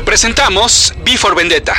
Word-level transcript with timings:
Hoy 0.00 0.06
presentamos 0.06 0.94
Before 1.04 1.34
Vendetta. 1.36 1.74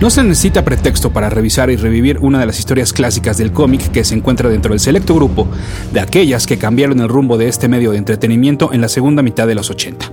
No 0.00 0.08
se 0.08 0.24
necesita 0.24 0.64
pretexto 0.64 1.12
para 1.12 1.28
revisar 1.28 1.68
y 1.68 1.76
revivir 1.76 2.20
una 2.20 2.40
de 2.40 2.46
las 2.46 2.58
historias 2.58 2.94
clásicas 2.94 3.36
del 3.36 3.52
cómic 3.52 3.90
que 3.90 4.02
se 4.02 4.14
encuentra 4.14 4.48
dentro 4.48 4.72
del 4.72 4.80
selecto 4.80 5.14
grupo 5.14 5.46
de 5.92 6.00
aquellas 6.00 6.46
que 6.46 6.56
cambiaron 6.56 7.00
el 7.00 7.10
rumbo 7.10 7.36
de 7.36 7.48
este 7.48 7.68
medio 7.68 7.90
de 7.90 7.98
entretenimiento 7.98 8.72
en 8.72 8.80
la 8.80 8.88
segunda 8.88 9.20
mitad 9.20 9.46
de 9.46 9.54
los 9.54 9.68
80. 9.68 10.10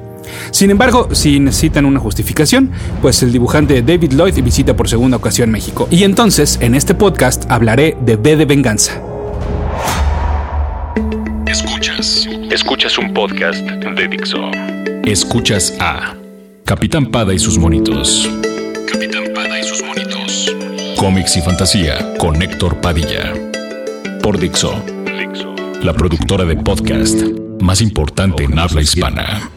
Sin 0.51 0.71
embargo, 0.71 1.07
si 1.15 1.39
necesitan 1.39 1.85
una 1.85 2.01
justificación, 2.01 2.71
pues 3.01 3.23
el 3.23 3.31
dibujante 3.31 3.81
David 3.81 4.11
Lloyd 4.11 4.43
visita 4.43 4.75
por 4.75 4.89
segunda 4.89 5.15
ocasión 5.15 5.51
México. 5.51 5.87
Y 5.89 6.03
entonces, 6.03 6.57
en 6.59 6.75
este 6.75 6.95
podcast, 6.95 7.49
hablaré 7.49 7.95
de 8.01 8.17
B 8.17 8.35
de 8.35 8.43
Venganza. 8.43 9.01
Escuchas. 11.51 12.29
Escuchas 12.49 12.97
un 12.97 13.13
podcast 13.13 13.59
de 13.59 14.07
Dixo. 14.07 14.39
Escuchas 15.03 15.75
a 15.81 16.15
Capitán 16.63 17.07
Pada 17.07 17.33
y 17.33 17.39
sus 17.39 17.57
monitos. 17.57 18.31
Capitán 18.89 19.25
Pada 19.35 19.59
y 19.59 19.63
sus 19.63 19.83
monitos. 19.83 20.55
Cómics 20.95 21.35
y 21.35 21.41
fantasía 21.41 22.13
con 22.17 22.41
Héctor 22.41 22.79
Padilla. 22.79 23.33
Por 24.23 24.39
Dixo, 24.39 24.81
Dixo. 25.05 25.53
la 25.83 25.91
productora 25.93 26.45
de 26.45 26.55
podcast 26.55 27.21
más 27.59 27.81
importante 27.81 28.45
en 28.45 28.57
habla 28.57 28.81
hispana. 28.81 29.49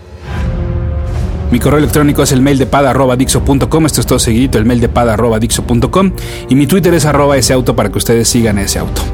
Mi 1.53 1.61
correo 1.61 1.79
electrónico 1.79 2.25
es 2.25 2.33
el 2.33 2.42
mail 2.42 2.59
de 2.59 2.67
pada.dixo.com. 2.67 3.87
Esto 3.87 4.01
es 4.01 4.06
todo 4.09 4.19
seguidito, 4.19 4.59
el 4.59 4.65
mail 4.65 4.81
de 4.81 4.89
pada.dixo.com. 4.89 6.12
Y 6.48 6.56
mi 6.56 6.67
Twitter 6.67 6.92
es 6.92 7.05
arroba 7.05 7.37
ese 7.37 7.53
auto 7.53 7.77
para 7.77 7.92
que 7.92 7.98
ustedes 7.98 8.27
sigan 8.27 8.59
ese 8.59 8.81
auto. 8.81 9.14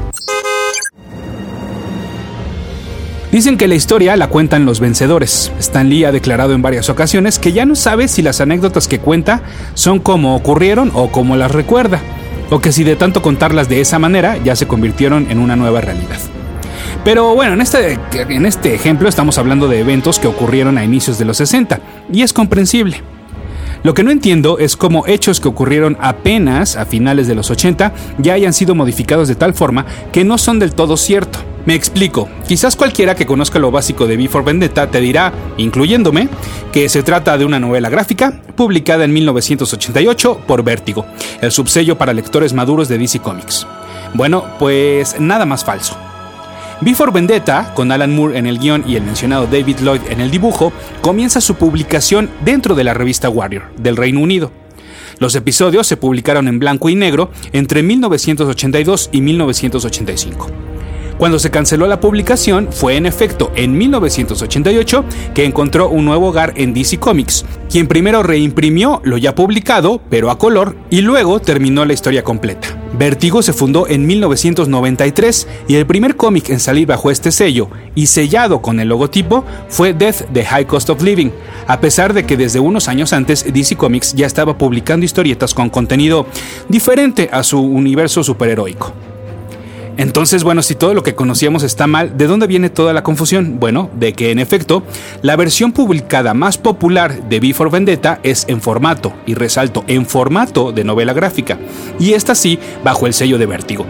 Dicen 3.31 3.57
que 3.57 3.69
la 3.69 3.75
historia 3.75 4.17
la 4.17 4.27
cuentan 4.27 4.65
los 4.65 4.81
vencedores. 4.81 5.53
Stan 5.57 5.89
Lee 5.89 6.03
ha 6.03 6.11
declarado 6.11 6.53
en 6.53 6.61
varias 6.61 6.89
ocasiones 6.89 7.39
que 7.39 7.53
ya 7.53 7.65
no 7.65 7.75
sabe 7.75 8.09
si 8.09 8.21
las 8.21 8.41
anécdotas 8.41 8.89
que 8.89 8.99
cuenta 8.99 9.41
son 9.73 9.99
como 9.99 10.35
ocurrieron 10.35 10.91
o 10.93 11.11
como 11.11 11.37
las 11.37 11.51
recuerda, 11.51 12.01
o 12.49 12.59
que 12.59 12.73
si 12.73 12.83
de 12.83 12.97
tanto 12.97 13.21
contarlas 13.21 13.69
de 13.69 13.79
esa 13.79 13.99
manera 13.99 14.37
ya 14.43 14.57
se 14.57 14.67
convirtieron 14.67 15.31
en 15.31 15.39
una 15.39 15.55
nueva 15.55 15.79
realidad. 15.79 16.19
Pero 17.05 17.33
bueno, 17.33 17.53
en 17.53 17.61
este, 17.61 17.97
en 18.13 18.45
este 18.45 18.75
ejemplo 18.75 19.07
estamos 19.07 19.37
hablando 19.37 19.69
de 19.69 19.79
eventos 19.79 20.19
que 20.19 20.27
ocurrieron 20.27 20.77
a 20.77 20.83
inicios 20.83 21.17
de 21.17 21.23
los 21.23 21.37
60, 21.37 21.79
y 22.11 22.23
es 22.23 22.33
comprensible. 22.33 23.01
Lo 23.83 23.93
que 23.93 24.03
no 24.03 24.11
entiendo 24.11 24.59
es 24.59 24.75
cómo 24.75 25.07
hechos 25.07 25.39
que 25.39 25.47
ocurrieron 25.47 25.97
apenas 26.01 26.75
a 26.75 26.85
finales 26.85 27.27
de 27.27 27.35
los 27.35 27.49
80 27.49 27.93
ya 28.19 28.33
hayan 28.33 28.53
sido 28.53 28.75
modificados 28.75 29.29
de 29.29 29.35
tal 29.35 29.53
forma 29.53 29.85
que 30.11 30.25
no 30.25 30.37
son 30.37 30.59
del 30.59 30.73
todo 30.73 30.97
cierto. 30.97 31.39
Me 31.65 31.75
explico, 31.75 32.27
quizás 32.47 32.75
cualquiera 32.75 33.13
que 33.13 33.27
conozca 33.27 33.59
lo 33.59 33.69
básico 33.69 34.07
de 34.07 34.17
Before 34.17 34.43
Vendetta 34.43 34.89
te 34.89 34.99
dirá, 34.99 35.31
incluyéndome, 35.57 36.27
que 36.71 36.89
se 36.89 37.03
trata 37.03 37.37
de 37.37 37.45
una 37.45 37.59
novela 37.59 37.89
gráfica 37.89 38.41
publicada 38.55 39.05
en 39.05 39.13
1988 39.13 40.41
por 40.47 40.63
Vértigo, 40.63 41.05
el 41.39 41.51
subsello 41.51 41.99
para 41.99 42.13
lectores 42.13 42.53
maduros 42.53 42.87
de 42.87 42.97
DC 42.97 43.19
Comics. 43.19 43.67
Bueno, 44.15 44.43
pues 44.57 45.19
nada 45.19 45.45
más 45.45 45.63
falso. 45.63 45.95
Before 46.81 47.11
Vendetta, 47.11 47.73
con 47.75 47.91
Alan 47.91 48.15
Moore 48.15 48.39
en 48.39 48.47
el 48.47 48.57
guion 48.57 48.83
y 48.87 48.95
el 48.95 49.03
mencionado 49.03 49.45
David 49.45 49.81
Lloyd 49.81 50.01
en 50.09 50.19
el 50.19 50.31
dibujo, 50.31 50.73
comienza 51.01 51.39
su 51.39 51.53
publicación 51.53 52.27
dentro 52.43 52.73
de 52.73 52.83
la 52.83 52.95
revista 52.95 53.29
Warrior 53.29 53.65
del 53.77 53.97
Reino 53.97 54.19
Unido. 54.19 54.51
Los 55.19 55.35
episodios 55.35 55.85
se 55.85 55.97
publicaron 55.97 56.47
en 56.47 56.57
blanco 56.57 56.89
y 56.89 56.95
negro 56.95 57.29
entre 57.53 57.83
1982 57.83 59.09
y 59.11 59.21
1985. 59.21 60.47
Cuando 61.21 61.37
se 61.37 61.51
canceló 61.51 61.85
la 61.85 61.99
publicación, 61.99 62.69
fue 62.71 62.95
en 62.95 63.05
efecto 63.05 63.51
en 63.55 63.77
1988 63.77 65.05
que 65.35 65.45
encontró 65.45 65.87
un 65.87 66.03
nuevo 66.03 66.29
hogar 66.29 66.53
en 66.55 66.73
DC 66.73 66.97
Comics, 66.97 67.45
quien 67.69 67.85
primero 67.85 68.23
reimprimió 68.23 69.01
lo 69.03 69.19
ya 69.19 69.35
publicado, 69.35 70.01
pero 70.09 70.31
a 70.31 70.39
color, 70.39 70.75
y 70.89 71.01
luego 71.01 71.39
terminó 71.39 71.85
la 71.85 71.93
historia 71.93 72.23
completa. 72.23 72.75
Vertigo 72.97 73.43
se 73.43 73.53
fundó 73.53 73.87
en 73.87 74.07
1993 74.07 75.47
y 75.67 75.75
el 75.75 75.85
primer 75.85 76.15
cómic 76.15 76.49
en 76.49 76.59
salir 76.59 76.87
bajo 76.87 77.11
este 77.11 77.31
sello 77.31 77.69
y 77.93 78.07
sellado 78.07 78.63
con 78.63 78.79
el 78.79 78.89
logotipo 78.89 79.45
fue 79.69 79.93
Death 79.93 80.23
the 80.33 80.43
High 80.43 80.65
Cost 80.65 80.89
of 80.89 81.03
Living, 81.03 81.29
a 81.67 81.79
pesar 81.79 82.13
de 82.15 82.25
que 82.25 82.35
desde 82.35 82.59
unos 82.59 82.87
años 82.87 83.13
antes 83.13 83.45
DC 83.53 83.75
Comics 83.75 84.15
ya 84.15 84.25
estaba 84.25 84.57
publicando 84.57 85.05
historietas 85.05 85.53
con 85.53 85.69
contenido 85.69 86.25
diferente 86.67 87.29
a 87.31 87.43
su 87.43 87.61
universo 87.61 88.23
superheroico. 88.23 89.10
Entonces, 89.97 90.43
bueno, 90.43 90.61
si 90.61 90.75
todo 90.75 90.93
lo 90.93 91.03
que 91.03 91.15
conocíamos 91.15 91.63
está 91.63 91.85
mal, 91.85 92.17
¿de 92.17 92.27
dónde 92.27 92.47
viene 92.47 92.69
toda 92.69 92.93
la 92.93 93.03
confusión? 93.03 93.59
Bueno, 93.59 93.89
de 93.99 94.13
que 94.13 94.31
en 94.31 94.39
efecto, 94.39 94.83
la 95.21 95.35
versión 95.35 95.73
publicada 95.73 96.33
más 96.33 96.57
popular 96.57 97.23
de 97.29 97.39
Before 97.39 97.69
Vendetta 97.69 98.19
es 98.23 98.45
en 98.47 98.61
formato, 98.61 99.13
y 99.25 99.33
resalto, 99.33 99.83
en 99.87 100.05
formato 100.05 100.71
de 100.71 100.83
novela 100.83 101.13
gráfica, 101.13 101.59
y 101.99 102.13
esta 102.13 102.35
sí 102.35 102.57
bajo 102.83 103.05
el 103.05 103.13
sello 103.13 103.37
de 103.37 103.45
Vértigo. 103.45 103.85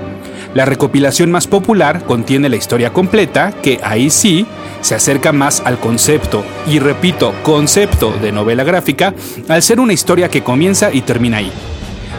La 0.53 0.65
recopilación 0.65 1.31
más 1.31 1.47
popular 1.47 2.03
contiene 2.05 2.49
la 2.49 2.57
historia 2.57 2.91
completa, 2.91 3.53
que 3.61 3.79
ahí 3.83 4.09
sí 4.09 4.45
se 4.81 4.95
acerca 4.95 5.31
más 5.31 5.61
al 5.63 5.79
concepto, 5.79 6.43
y 6.67 6.79
repito, 6.79 7.33
concepto 7.43 8.11
de 8.21 8.31
novela 8.31 8.63
gráfica, 8.63 9.13
al 9.47 9.61
ser 9.61 9.79
una 9.79 9.93
historia 9.93 10.29
que 10.29 10.43
comienza 10.43 10.91
y 10.91 11.01
termina 11.01 11.37
ahí. 11.37 11.51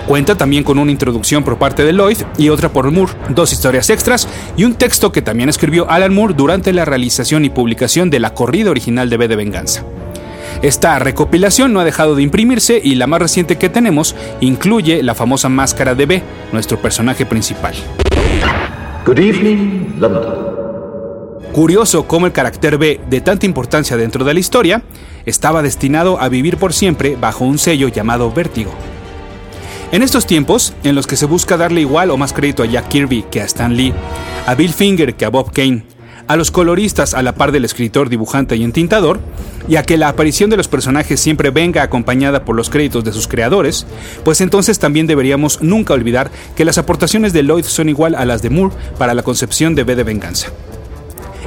Cuenta 0.07 0.35
también 0.35 0.65
con 0.65 0.79
una 0.79 0.91
introducción 0.91 1.45
por 1.45 1.59
parte 1.59 1.85
de 1.85 1.93
Lloyd 1.93 2.19
y 2.37 2.49
otra 2.49 2.71
por 2.71 2.91
Moore, 2.91 3.13
dos 3.29 3.53
historias 3.53 3.89
extras 3.89 4.29
y 4.57 4.65
un 4.65 4.75
texto 4.75 5.13
que 5.13 5.23
también 5.23 5.49
escribió 5.49 5.89
Alan 5.89 6.13
Moore 6.13 6.35
durante 6.35 6.73
la 6.73 6.85
realización 6.85 7.45
y 7.45 7.51
publicación 7.51 8.11
de 8.11 8.19
la 8.19 8.35
corrida 8.35 8.71
original 8.71 9.09
de 9.09 9.17
B 9.17 9.29
de 9.29 9.37
Venganza. 9.37 9.85
Esta 10.61 10.99
recopilación 10.99 11.73
no 11.73 11.81
ha 11.81 11.85
dejado 11.85 12.15
de 12.15 12.23
imprimirse 12.23 12.81
y 12.83 12.97
la 12.97 13.07
más 13.07 13.23
reciente 13.23 13.57
que 13.57 13.69
tenemos 13.69 14.15
incluye 14.41 15.03
la 15.03 15.15
famosa 15.15 15.49
máscara 15.49 15.95
de 15.95 16.07
B, 16.07 16.23
nuestro 16.53 16.81
personaje 16.81 17.25
principal. 17.25 17.75
Good 19.07 19.19
evening, 19.19 19.99
London. 19.99 20.53
Curioso 21.53 22.07
cómo 22.07 22.27
el 22.27 22.33
carácter 22.33 22.79
B, 22.79 23.01
de 23.09 23.21
tanta 23.21 23.47
importancia 23.47 23.97
dentro 23.97 24.25
de 24.25 24.35
la 24.35 24.41
historia, 24.41 24.83
estaba 25.27 25.63
destinado 25.63 26.21
a 26.21 26.29
vivir 26.29 26.57
por 26.57 26.73
siempre 26.73 27.17
bajo 27.21 27.45
un 27.45 27.59
sello 27.59 27.89
llamado 27.89 28.33
Vértigo. 28.33 28.73
En 29.93 30.03
estos 30.03 30.27
tiempos, 30.27 30.73
en 30.85 30.95
los 30.95 31.07
que 31.07 31.17
se 31.17 31.27
busca 31.27 31.59
darle 31.59 31.83
igual 31.83 32.11
o 32.11 32.17
más 32.17 32.33
crédito 32.33 32.63
a 32.63 32.67
Jack 32.67 32.89
Kirby 32.89 33.27
que 33.31 33.43
a 33.43 33.45
Stan 33.45 33.77
Lee, 33.77 33.93
a 34.47 34.55
Bill 34.55 34.73
Finger 34.73 35.15
que 35.17 35.27
a 35.27 35.29
Bob 35.29 35.53
Kane, 35.53 35.85
a 36.29 36.37
los 36.37 36.51
coloristas 36.51 37.13
a 37.13 37.21
la 37.23 37.35
par 37.35 37.53
del 37.53 37.67
escritor, 37.67 38.09
dibujante 38.09 38.57
y 38.57 38.65
entintador, 38.65 39.21
y 39.69 39.77
a 39.77 39.83
que 39.83 39.99
la 39.99 40.09
aparición 40.09 40.49
de 40.49 40.57
los 40.57 40.67
personajes 40.67 41.21
siempre 41.21 41.51
venga 41.51 41.83
acompañada 41.83 42.43
por 42.43 42.57
los 42.57 42.71
créditos 42.71 43.05
de 43.05 43.13
sus 43.13 43.29
creadores, 43.29 43.87
pues 44.25 44.41
entonces 44.41 44.79
también 44.79 45.07
deberíamos 45.07 45.61
nunca 45.61 45.93
olvidar 45.93 46.31
que 46.57 46.65
las 46.65 46.79
aportaciones 46.79 47.35
de 47.35 47.43
Lloyd 47.43 47.65
son 47.65 47.91
igual 47.91 48.15
a 48.15 48.25
las 48.25 48.41
de 48.41 48.49
Moore 48.49 48.75
para 48.97 49.13
la 49.13 49.23
concepción 49.23 49.75
de 49.75 49.85
B 49.85 49.95
de 49.95 50.05
Venganza. 50.05 50.49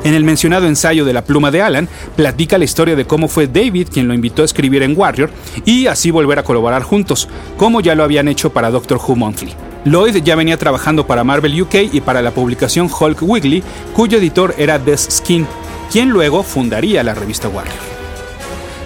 En 0.04 0.14
el 0.14 0.24
mencionado 0.24 0.68
ensayo 0.68 1.06
de 1.06 1.14
la 1.14 1.24
pluma 1.24 1.52
de 1.52 1.62
Alan, 1.62 1.90
platica 2.16 2.58
la 2.58 2.66
historia 2.66 2.96
de 2.96 3.06
cómo 3.06 3.28
fue 3.28 3.48
David 3.48 3.88
quien 3.92 4.08
lo 4.08 4.14
invitó 4.14 4.42
a 4.42 4.46
escribir 4.46 4.84
en 4.84 4.98
Warrior 4.98 5.32
y 5.66 5.88
así 5.88 6.12
volver 6.12 6.40
a 6.40 6.44
colaborar 6.44 6.84
juntos, 6.84 7.28
como 7.58 7.82
ya 7.82 7.96
lo 7.96 8.04
habían 8.04 8.28
hecho 8.28 8.52
para 8.52 8.72
Doctor 8.72 9.00
Who 9.06 9.16
Monthly. 9.16 9.54
Lloyd 9.86 10.18
ya 10.24 10.36
venía 10.36 10.58
trabajando 10.58 11.06
para 11.06 11.24
Marvel 11.24 11.62
UK 11.62 11.76
y 11.94 12.02
para 12.02 12.22
la 12.22 12.32
publicación 12.32 12.90
Hulk 12.90 13.22
Wiggly, 13.22 13.64
cuyo 13.94 14.18
editor 14.18 14.56
era 14.58 14.80
Des 14.80 15.08
Skin, 15.10 15.46
quien 15.92 16.10
luego 16.10 16.44
fundaría 16.44 17.04
la 17.04 17.14
revista 17.14 17.48
Warrior. 17.50 17.76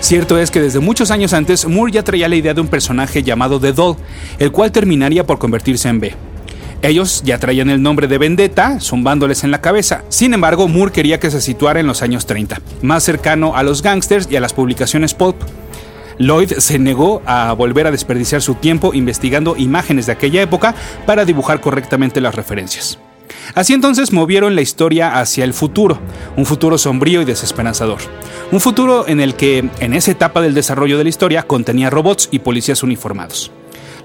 Cierto 0.01 0.37
es 0.37 0.51
que 0.51 0.61
desde 0.61 0.79
muchos 0.79 1.11
años 1.11 1.33
antes 1.33 1.67
Moore 1.67 1.91
ya 1.91 2.03
traía 2.03 2.29
la 2.29 2.35
idea 2.35 2.53
de 2.53 2.61
un 2.61 2.67
personaje 2.67 3.23
llamado 3.23 3.59
The 3.59 3.73
Doll, 3.73 3.97
el 4.39 4.51
cual 4.51 4.71
terminaría 4.71 5.25
por 5.25 5.39
convertirse 5.39 5.89
en 5.89 5.99
B. 5.99 6.15
Ellos 6.81 7.23
ya 7.25 7.37
traían 7.39 7.69
el 7.69 7.81
nombre 7.81 8.07
de 8.07 8.17
Vendetta, 8.17 8.79
zumbándoles 8.79 9.43
en 9.43 9.51
la 9.51 9.59
cabeza. 9.59 10.03
Sin 10.07 10.33
embargo, 10.33 10.67
Moore 10.69 10.93
quería 10.93 11.19
que 11.19 11.29
se 11.29 11.41
situara 11.41 11.81
en 11.81 11.87
los 11.87 12.01
años 12.01 12.25
30, 12.25 12.61
más 12.81 13.03
cercano 13.03 13.55
a 13.55 13.63
los 13.63 13.81
gangsters 13.81 14.29
y 14.31 14.37
a 14.37 14.39
las 14.39 14.53
publicaciones 14.53 15.13
pulp. 15.13 15.35
Lloyd 16.19 16.53
se 16.57 16.79
negó 16.79 17.21
a 17.25 17.53
volver 17.53 17.87
a 17.87 17.91
desperdiciar 17.91 18.41
su 18.41 18.55
tiempo 18.55 18.93
investigando 18.93 19.57
imágenes 19.57 20.05
de 20.05 20.13
aquella 20.13 20.41
época 20.41 20.73
para 21.05 21.25
dibujar 21.25 21.59
correctamente 21.59 22.21
las 22.21 22.35
referencias. 22.35 22.99
Así 23.55 23.73
entonces 23.73 24.11
movieron 24.13 24.55
la 24.55 24.61
historia 24.61 25.19
hacia 25.19 25.43
el 25.43 25.53
futuro, 25.53 25.99
un 26.35 26.45
futuro 26.45 26.77
sombrío 26.77 27.21
y 27.21 27.25
desesperanzador. 27.25 27.99
Un 28.51 28.59
futuro 28.59 29.07
en 29.07 29.19
el 29.19 29.35
que, 29.35 29.69
en 29.79 29.93
esa 29.93 30.11
etapa 30.11 30.41
del 30.41 30.53
desarrollo 30.53 30.97
de 30.97 31.03
la 31.03 31.09
historia, 31.09 31.43
contenía 31.43 31.89
robots 31.89 32.29
y 32.31 32.39
policías 32.39 32.83
uniformados. 32.83 33.51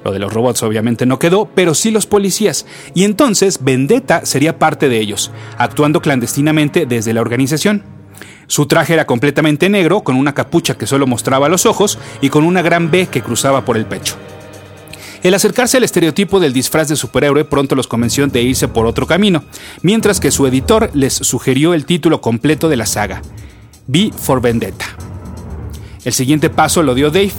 Lo 0.04 0.12
de 0.12 0.18
los 0.18 0.32
robots 0.32 0.62
obviamente 0.62 1.06
no 1.06 1.18
quedó, 1.18 1.48
pero 1.54 1.74
sí 1.74 1.90
los 1.90 2.06
policías, 2.06 2.66
y 2.94 3.04
entonces 3.04 3.64
Vendetta 3.64 4.26
sería 4.26 4.58
parte 4.58 4.90
de 4.90 5.00
ellos, 5.00 5.30
actuando 5.56 6.02
clandestinamente 6.02 6.84
desde 6.84 7.14
la 7.14 7.22
organización. 7.22 7.82
Su 8.46 8.66
traje 8.66 8.92
era 8.92 9.06
completamente 9.06 9.70
negro, 9.70 10.02
con 10.02 10.16
una 10.16 10.34
capucha 10.34 10.76
que 10.76 10.86
solo 10.86 11.06
mostraba 11.06 11.48
los 11.48 11.64
ojos 11.64 11.98
y 12.20 12.28
con 12.28 12.44
una 12.44 12.60
gran 12.60 12.90
B 12.90 13.06
que 13.06 13.22
cruzaba 13.22 13.64
por 13.64 13.78
el 13.78 13.86
pecho. 13.86 14.16
El 15.22 15.32
acercarse 15.32 15.78
al 15.78 15.84
estereotipo 15.84 16.38
del 16.38 16.52
disfraz 16.52 16.88
de 16.88 16.96
superhéroe 16.96 17.46
pronto 17.46 17.74
los 17.74 17.88
convenció 17.88 18.26
de 18.26 18.42
irse 18.42 18.68
por 18.68 18.84
otro 18.84 19.06
camino, 19.06 19.44
mientras 19.80 20.20
que 20.20 20.30
su 20.30 20.46
editor 20.46 20.90
les 20.92 21.14
sugirió 21.14 21.72
el 21.72 21.86
título 21.86 22.20
completo 22.20 22.68
de 22.68 22.76
la 22.76 22.84
saga, 22.84 23.22
V 23.88 24.12
for 24.14 24.42
Vendetta. 24.42 24.84
El 26.04 26.12
siguiente 26.12 26.50
paso 26.50 26.82
lo 26.82 26.94
dio 26.94 27.10
Dave. 27.10 27.32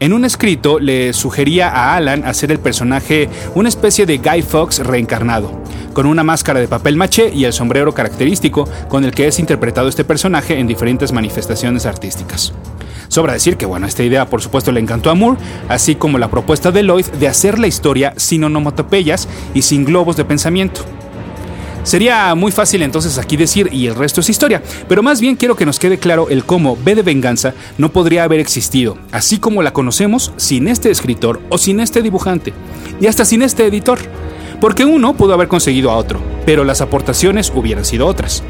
En 0.00 0.12
un 0.12 0.24
escrito 0.24 0.78
le 0.78 1.12
sugería 1.12 1.70
a 1.70 1.96
Alan 1.96 2.24
hacer 2.24 2.52
el 2.52 2.60
personaje 2.60 3.28
una 3.56 3.68
especie 3.68 4.06
de 4.06 4.18
Guy 4.18 4.42
Fawkes 4.42 4.86
reencarnado, 4.86 5.50
con 5.92 6.06
una 6.06 6.22
máscara 6.22 6.60
de 6.60 6.68
papel 6.68 6.94
maché 6.94 7.32
y 7.34 7.44
el 7.44 7.52
sombrero 7.52 7.92
característico 7.92 8.68
con 8.88 9.04
el 9.04 9.10
que 9.10 9.26
es 9.26 9.40
interpretado 9.40 9.88
este 9.88 10.04
personaje 10.04 10.56
en 10.56 10.68
diferentes 10.68 11.10
manifestaciones 11.10 11.84
artísticas. 11.84 12.52
Sobra 13.08 13.32
decir 13.32 13.56
que 13.56 13.66
bueno, 13.66 13.88
esta 13.88 14.04
idea 14.04 14.26
por 14.26 14.40
supuesto 14.40 14.70
le 14.70 14.78
encantó 14.78 15.10
a 15.10 15.16
Moore, 15.16 15.40
así 15.68 15.96
como 15.96 16.18
la 16.18 16.30
propuesta 16.30 16.70
de 16.70 16.84
Lloyd 16.84 17.06
de 17.18 17.26
hacer 17.26 17.58
la 17.58 17.66
historia 17.66 18.14
sin 18.16 18.44
onomatopeyas 18.44 19.28
y 19.52 19.62
sin 19.62 19.84
globos 19.84 20.16
de 20.16 20.24
pensamiento. 20.24 20.82
Sería 21.88 22.34
muy 22.34 22.52
fácil 22.52 22.82
entonces 22.82 23.16
aquí 23.16 23.38
decir 23.38 23.70
y 23.72 23.86
el 23.86 23.94
resto 23.94 24.20
es 24.20 24.28
historia, 24.28 24.62
pero 24.90 25.02
más 25.02 25.22
bien 25.22 25.36
quiero 25.36 25.56
que 25.56 25.64
nos 25.64 25.78
quede 25.78 25.96
claro 25.96 26.28
el 26.28 26.44
cómo 26.44 26.76
B 26.76 26.94
de 26.94 27.00
Venganza 27.00 27.54
no 27.78 27.88
podría 27.88 28.24
haber 28.24 28.40
existido, 28.40 28.98
así 29.10 29.38
como 29.38 29.62
la 29.62 29.72
conocemos 29.72 30.34
sin 30.36 30.68
este 30.68 30.90
escritor 30.90 31.40
o 31.48 31.56
sin 31.56 31.80
este 31.80 32.02
dibujante, 32.02 32.52
y 33.00 33.06
hasta 33.06 33.24
sin 33.24 33.40
este 33.40 33.64
editor, 33.64 34.00
porque 34.60 34.84
uno 34.84 35.16
pudo 35.16 35.32
haber 35.32 35.48
conseguido 35.48 35.90
a 35.90 35.96
otro, 35.96 36.20
pero 36.44 36.62
las 36.62 36.82
aportaciones 36.82 37.50
hubieran 37.54 37.86
sido 37.86 38.06
otras. 38.06 38.42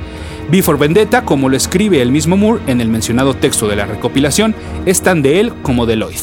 Before 0.50 0.76
Vendetta, 0.76 1.25
como 1.25 1.49
lo 1.49 1.56
escribe 1.56 2.02
el 2.02 2.11
mismo 2.11 2.37
Moore 2.37 2.62
en 2.67 2.81
el 2.81 2.88
mencionado 2.88 3.35
texto 3.35 3.69
de 3.69 3.76
la 3.76 3.87
recopilación, 3.87 4.52
es 4.85 5.00
tan 5.00 5.23
de 5.23 5.38
él 5.38 5.52
como 5.62 5.87
de 5.87 5.94
Lloyd. 5.94 6.19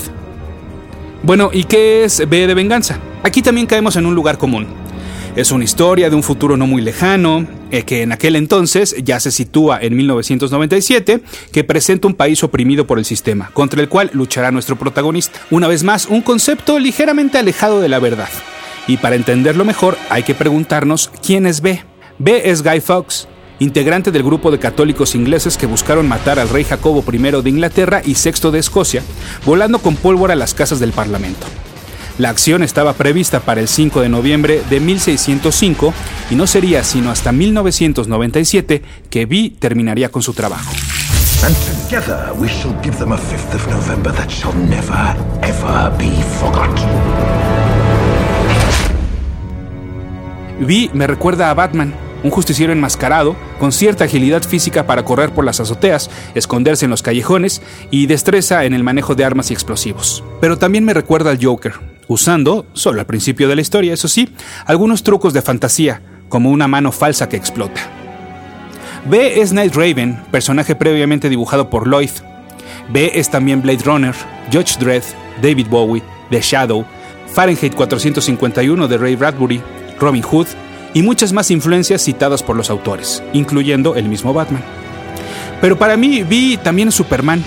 Bueno, 1.23 1.49
¿y 1.53 1.63
qué 1.63 2.03
es 2.03 2.27
B 2.27 2.45
de 2.45 2.53
Venganza? 2.53 2.99
Aquí 3.23 3.41
también 3.41 3.67
caemos 3.67 3.95
en 3.95 4.05
un 4.05 4.15
lugar 4.15 4.37
común. 4.37 4.67
Es 5.35 5.51
una 5.51 5.65
historia 5.65 6.09
de 6.09 6.15
un 6.15 6.23
futuro 6.23 6.55
no 6.55 6.65
muy 6.65 6.81
lejano, 6.81 7.45
eh, 7.69 7.83
que 7.83 8.03
en 8.03 8.13
aquel 8.13 8.37
entonces 8.37 8.95
ya 9.03 9.19
se 9.19 9.31
sitúa 9.31 9.79
en 9.81 9.93
1997, 9.93 11.19
que 11.51 11.63
presenta 11.65 12.07
un 12.07 12.13
país 12.13 12.41
oprimido 12.41 12.87
por 12.87 12.99
el 12.99 13.03
sistema, 13.03 13.51
contra 13.53 13.81
el 13.81 13.89
cual 13.89 14.09
luchará 14.13 14.51
nuestro 14.51 14.77
protagonista. 14.77 15.41
Una 15.51 15.67
vez 15.67 15.83
más, 15.83 16.05
un 16.05 16.21
concepto 16.21 16.79
ligeramente 16.79 17.37
alejado 17.37 17.81
de 17.81 17.89
la 17.89 17.99
verdad. 17.99 18.29
Y 18.87 18.95
para 18.95 19.17
entenderlo 19.17 19.65
mejor, 19.65 19.97
hay 20.09 20.23
que 20.23 20.35
preguntarnos 20.35 21.11
quién 21.21 21.47
es 21.47 21.59
B. 21.59 21.83
B 22.17 22.49
es 22.49 22.63
Guy 22.63 22.79
Fawkes, 22.79 23.27
integrante 23.59 24.11
del 24.11 24.23
grupo 24.23 24.51
de 24.51 24.59
católicos 24.59 25.15
ingleses 25.15 25.57
que 25.57 25.65
buscaron 25.65 26.07
matar 26.07 26.39
al 26.39 26.47
rey 26.47 26.63
Jacobo 26.63 27.03
I 27.11 27.17
de 27.17 27.49
Inglaterra 27.49 28.01
y 28.05 28.13
VI 28.13 28.51
de 28.51 28.59
Escocia, 28.59 29.03
volando 29.45 29.79
con 29.79 29.97
pólvora 29.97 30.31
a 30.31 30.37
las 30.37 30.53
casas 30.53 30.79
del 30.79 30.93
Parlamento. 30.93 31.45
La 32.17 32.29
acción 32.29 32.63
estaba 32.63 32.93
prevista 32.93 33.41
para 33.41 33.59
el 33.59 33.67
5 33.67 33.99
de 33.99 34.07
noviembre 34.07 34.61
de 34.69 34.79
1605 34.79 35.93
y 36.29 36.35
no 36.35 36.47
sería 36.47 36.83
sino 36.85 37.11
hasta 37.11 37.33
1997 37.33 38.81
que 39.09 39.25
Vi 39.25 39.49
terminaría 39.49 40.09
con 40.09 40.21
su 40.21 40.33
trabajo. 40.33 40.71
Vi 50.61 50.89
me 50.93 51.05
recuerda 51.05 51.49
a 51.49 51.53
Batman, 51.53 51.93
un 52.23 52.31
justiciero 52.31 52.71
enmascarado, 52.71 53.35
con 53.59 53.73
cierta 53.73 54.05
agilidad 54.05 54.43
física 54.43 54.87
para 54.87 55.03
correr 55.03 55.33
por 55.33 55.43
las 55.43 55.59
azoteas, 55.59 56.09
esconderse 56.33 56.85
en 56.85 56.91
los 56.91 57.03
callejones 57.03 57.61
y 57.91 58.07
destreza 58.07 58.63
en 58.63 58.73
el 58.73 58.85
manejo 58.85 59.15
de 59.15 59.25
armas 59.25 59.51
y 59.51 59.53
explosivos. 59.53 60.23
Pero 60.39 60.57
también 60.57 60.85
me 60.85 60.93
recuerda 60.93 61.31
al 61.31 61.43
Joker, 61.43 61.73
usando, 62.07 62.65
solo 62.73 62.99
al 62.99 63.05
principio 63.05 63.47
de 63.47 63.55
la 63.55 63.61
historia, 63.61 63.93
eso 63.93 64.07
sí, 64.07 64.29
algunos 64.65 65.03
trucos 65.03 65.33
de 65.33 65.41
fantasía, 65.41 66.01
como 66.29 66.51
una 66.51 66.67
mano 66.67 66.91
falsa 66.91 67.29
que 67.29 67.37
explota. 67.37 67.81
B 69.09 69.41
es 69.41 69.53
Night 69.53 69.75
Raven, 69.75 70.19
personaje 70.31 70.75
previamente 70.75 71.29
dibujado 71.29 71.69
por 71.69 71.87
Lloyd. 71.87 72.09
B 72.89 73.11
es 73.13 73.29
también 73.29 73.61
Blade 73.61 73.83
Runner, 73.85 74.15
Judge 74.51 74.77
Dredd, 74.79 75.03
David 75.41 75.67
Bowie, 75.69 76.03
The 76.31 76.41
Shadow, 76.41 76.85
Fahrenheit 77.33 77.75
451 77.75 78.87
de 78.87 78.97
Ray 78.97 79.15
Bradbury, 79.15 79.61
Robin 79.99 80.23
Hood 80.23 80.47
y 80.93 81.03
muchas 81.03 81.33
más 81.33 81.51
influencias 81.51 82.01
citadas 82.03 82.41
por 82.41 82.55
los 82.55 82.69
autores, 82.69 83.21
incluyendo 83.33 83.95
el 83.95 84.09
mismo 84.09 84.33
Batman. 84.33 84.63
Pero 85.61 85.77
para 85.77 85.97
mí 85.97 86.23
vi 86.23 86.57
también 86.57 86.91
Superman, 86.91 87.43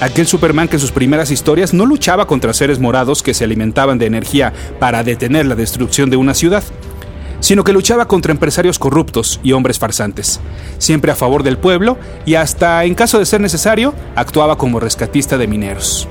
aquel 0.00 0.26
Superman 0.26 0.68
que 0.68 0.76
en 0.76 0.80
sus 0.80 0.92
primeras 0.92 1.30
historias 1.30 1.74
no 1.74 1.86
luchaba 1.86 2.26
contra 2.26 2.54
seres 2.54 2.78
morados 2.78 3.22
que 3.22 3.34
se 3.34 3.44
alimentaban 3.44 3.98
de 3.98 4.06
energía 4.06 4.52
para 4.78 5.04
detener 5.04 5.46
la 5.46 5.54
destrucción 5.54 6.10
de 6.10 6.16
una 6.16 6.34
ciudad, 6.34 6.64
sino 7.40 7.64
que 7.64 7.72
luchaba 7.72 8.08
contra 8.08 8.32
empresarios 8.32 8.78
corruptos 8.78 9.40
y 9.42 9.52
hombres 9.52 9.78
farsantes, 9.78 10.40
siempre 10.78 11.12
a 11.12 11.16
favor 11.16 11.42
del 11.42 11.58
pueblo 11.58 11.98
y 12.26 12.34
hasta, 12.34 12.84
en 12.84 12.94
caso 12.94 13.18
de 13.18 13.26
ser 13.26 13.40
necesario, 13.40 13.94
actuaba 14.16 14.56
como 14.56 14.80
rescatista 14.80 15.38
de 15.38 15.46
mineros. 15.46 16.08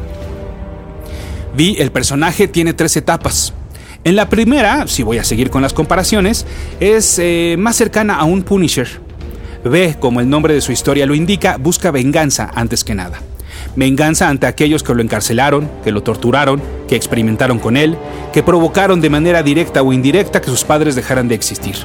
Vi, 1.56 1.77
el 1.80 1.92
personaje 1.92 2.47
tiene 2.47 2.74
tres 2.74 2.95
etapas. 2.95 3.53
En 4.03 4.15
la 4.15 4.30
primera, 4.30 4.88
si 4.88 5.03
voy 5.03 5.18
a 5.18 5.24
seguir 5.24 5.50
con 5.50 5.62
las 5.62 5.74
comparaciones, 5.74 6.45
es 6.80 7.19
eh, 7.19 7.56
más 7.59 7.75
cercana 7.75 8.15
a 8.15 8.24
un 8.24 8.44
Punisher. 8.44 8.88
V, 9.65 9.97
como 10.00 10.21
el 10.21 10.30
nombre 10.30 10.53
de 10.53 10.62
su 10.62 10.71
historia 10.71 11.06
lo 11.06 11.15
indica, 11.15 11.57
busca 11.57 11.92
venganza 11.92 12.50
antes 12.56 12.85
que 12.85 12.95
nada. 12.95 13.19
Venganza 13.75 14.29
ante 14.29 14.47
aquellos 14.47 14.83
que 14.83 14.94
lo 14.94 15.01
encarcelaron, 15.01 15.69
que 15.83 15.91
lo 15.91 16.03
torturaron, 16.03 16.61
que 16.88 16.95
experimentaron 16.95 17.59
con 17.59 17.77
él, 17.77 17.97
que 18.33 18.44
provocaron 18.44 19.01
de 19.01 19.09
manera 19.09 19.44
directa 19.44 19.81
o 19.81 19.94
indirecta 19.94 20.41
que 20.41 20.50
sus 20.50 20.63
padres 20.63 20.95
dejaran 20.95 21.27
de 21.27 21.35
existir. 21.35 21.75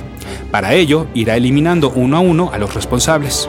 Para 0.51 0.75
ello, 0.75 1.07
irá 1.15 1.37
eliminando 1.37 1.91
uno 1.95 2.17
a 2.17 2.21
uno 2.21 2.51
a 2.53 2.59
los 2.59 2.75
responsables. 2.75 3.49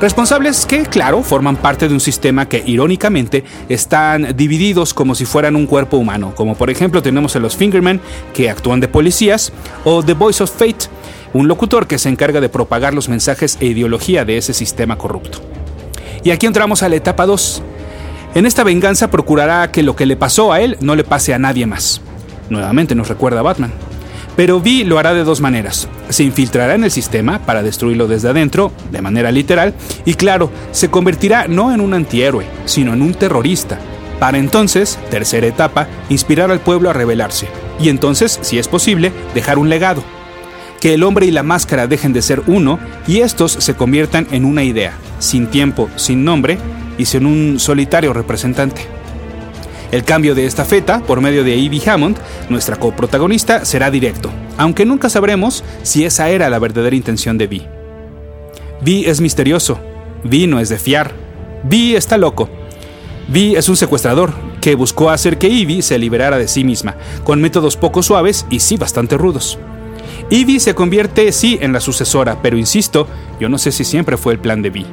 Responsables 0.00 0.66
que, 0.66 0.82
claro, 0.82 1.22
forman 1.22 1.56
parte 1.56 1.88
de 1.88 1.94
un 1.94 2.00
sistema 2.00 2.46
que, 2.46 2.62
irónicamente, 2.66 3.44
están 3.70 4.36
divididos 4.36 4.92
como 4.92 5.14
si 5.14 5.24
fueran 5.24 5.56
un 5.56 5.66
cuerpo 5.66 5.96
humano, 5.96 6.34
como 6.34 6.54
por 6.54 6.68
ejemplo 6.68 7.00
tenemos 7.00 7.34
a 7.34 7.38
los 7.38 7.56
Fingermen, 7.56 8.02
que 8.34 8.50
actúan 8.50 8.80
de 8.80 8.88
policías, 8.88 9.54
o 9.84 10.02
The 10.02 10.12
Voice 10.12 10.42
of 10.44 10.50
Fate, 10.50 10.90
un 11.32 11.48
locutor 11.48 11.86
que 11.86 11.98
se 11.98 12.10
encarga 12.10 12.42
de 12.42 12.50
propagar 12.50 12.92
los 12.92 13.08
mensajes 13.08 13.56
e 13.60 13.66
ideología 13.66 14.26
de 14.26 14.36
ese 14.36 14.52
sistema 14.52 14.98
corrupto. 14.98 15.40
Y 16.24 16.30
aquí 16.30 16.46
entramos 16.46 16.82
a 16.82 16.88
la 16.88 16.96
etapa 16.96 17.26
2. 17.26 17.62
En 18.34 18.46
esta 18.46 18.64
venganza 18.64 19.10
procurará 19.10 19.70
que 19.70 19.82
lo 19.82 19.96
que 19.96 20.06
le 20.06 20.16
pasó 20.16 20.52
a 20.52 20.60
él 20.60 20.76
no 20.80 20.94
le 20.94 21.04
pase 21.04 21.32
a 21.32 21.38
nadie 21.38 21.66
más. 21.66 22.00
Nuevamente 22.50 22.94
nos 22.94 23.08
recuerda 23.08 23.42
Batman. 23.42 23.72
Pero 24.36 24.60
Vi 24.60 24.84
lo 24.84 24.98
hará 24.98 25.14
de 25.14 25.24
dos 25.24 25.40
maneras. 25.40 25.88
Se 26.10 26.22
infiltrará 26.22 26.74
en 26.74 26.84
el 26.84 26.90
sistema 26.90 27.38
para 27.40 27.62
destruirlo 27.62 28.06
desde 28.06 28.28
adentro, 28.28 28.70
de 28.92 29.00
manera 29.00 29.32
literal, 29.32 29.74
y 30.04 30.14
claro, 30.14 30.50
se 30.72 30.90
convertirá 30.90 31.48
no 31.48 31.72
en 31.72 31.80
un 31.80 31.94
antihéroe, 31.94 32.44
sino 32.66 32.92
en 32.92 33.00
un 33.00 33.14
terrorista. 33.14 33.78
Para 34.20 34.38
entonces, 34.38 34.98
tercera 35.10 35.46
etapa, 35.46 35.88
inspirar 36.10 36.50
al 36.50 36.60
pueblo 36.60 36.90
a 36.90 36.92
rebelarse. 36.92 37.48
Y 37.80 37.88
entonces, 37.88 38.38
si 38.42 38.58
es 38.58 38.68
posible, 38.68 39.12
dejar 39.34 39.58
un 39.58 39.70
legado. 39.70 40.02
Que 40.80 40.94
el 40.94 41.02
hombre 41.02 41.26
y 41.26 41.30
la 41.30 41.42
máscara 41.42 41.86
dejen 41.86 42.12
de 42.12 42.22
ser 42.22 42.42
uno 42.46 42.78
y 43.06 43.20
estos 43.20 43.52
se 43.52 43.74
conviertan 43.74 44.26
en 44.30 44.44
una 44.44 44.62
idea, 44.62 44.92
sin 45.18 45.48
tiempo, 45.48 45.88
sin 45.96 46.24
nombre 46.24 46.58
y 46.98 47.06
sin 47.06 47.26
un 47.26 47.58
solitario 47.58 48.12
representante. 48.12 48.82
El 49.92 50.04
cambio 50.04 50.34
de 50.34 50.46
esta 50.46 50.64
feta, 50.64 51.00
por 51.00 51.20
medio 51.20 51.44
de 51.44 51.56
Ivy 51.56 51.82
Hammond, 51.88 52.16
nuestra 52.48 52.76
coprotagonista, 52.76 53.64
será 53.64 53.90
directo, 53.90 54.30
aunque 54.56 54.84
nunca 54.84 55.08
sabremos 55.08 55.62
si 55.82 56.04
esa 56.04 56.28
era 56.28 56.50
la 56.50 56.58
verdadera 56.58 56.96
intención 56.96 57.38
de 57.38 57.46
Vi. 57.46 57.62
Vi 58.82 59.06
es 59.06 59.20
misterioso, 59.20 59.78
Vi 60.24 60.46
no 60.46 60.58
es 60.58 60.68
de 60.68 60.78
fiar, 60.78 61.12
Vi 61.62 61.94
está 61.96 62.18
loco. 62.18 62.48
Vi 63.28 63.56
es 63.56 63.68
un 63.68 63.76
secuestrador 63.76 64.32
que 64.60 64.74
buscó 64.74 65.10
hacer 65.10 65.38
que 65.38 65.48
Ivy 65.48 65.82
se 65.82 65.98
liberara 65.98 66.38
de 66.38 66.48
sí 66.48 66.64
misma, 66.64 66.96
con 67.24 67.40
métodos 67.40 67.76
poco 67.76 68.02
suaves 68.02 68.46
y 68.50 68.60
sí 68.60 68.76
bastante 68.76 69.16
rudos. 69.16 69.58
Ivy 70.30 70.60
se 70.60 70.74
convierte 70.74 71.30
sí 71.32 71.58
en 71.60 71.72
la 71.72 71.80
sucesora, 71.80 72.42
pero 72.42 72.56
insisto, 72.56 73.06
yo 73.40 73.48
no 73.48 73.58
sé 73.58 73.70
si 73.70 73.84
siempre 73.84 74.16
fue 74.16 74.32
el 74.32 74.40
plan 74.40 74.62
de 74.62 74.70
Vi. 74.70 74.86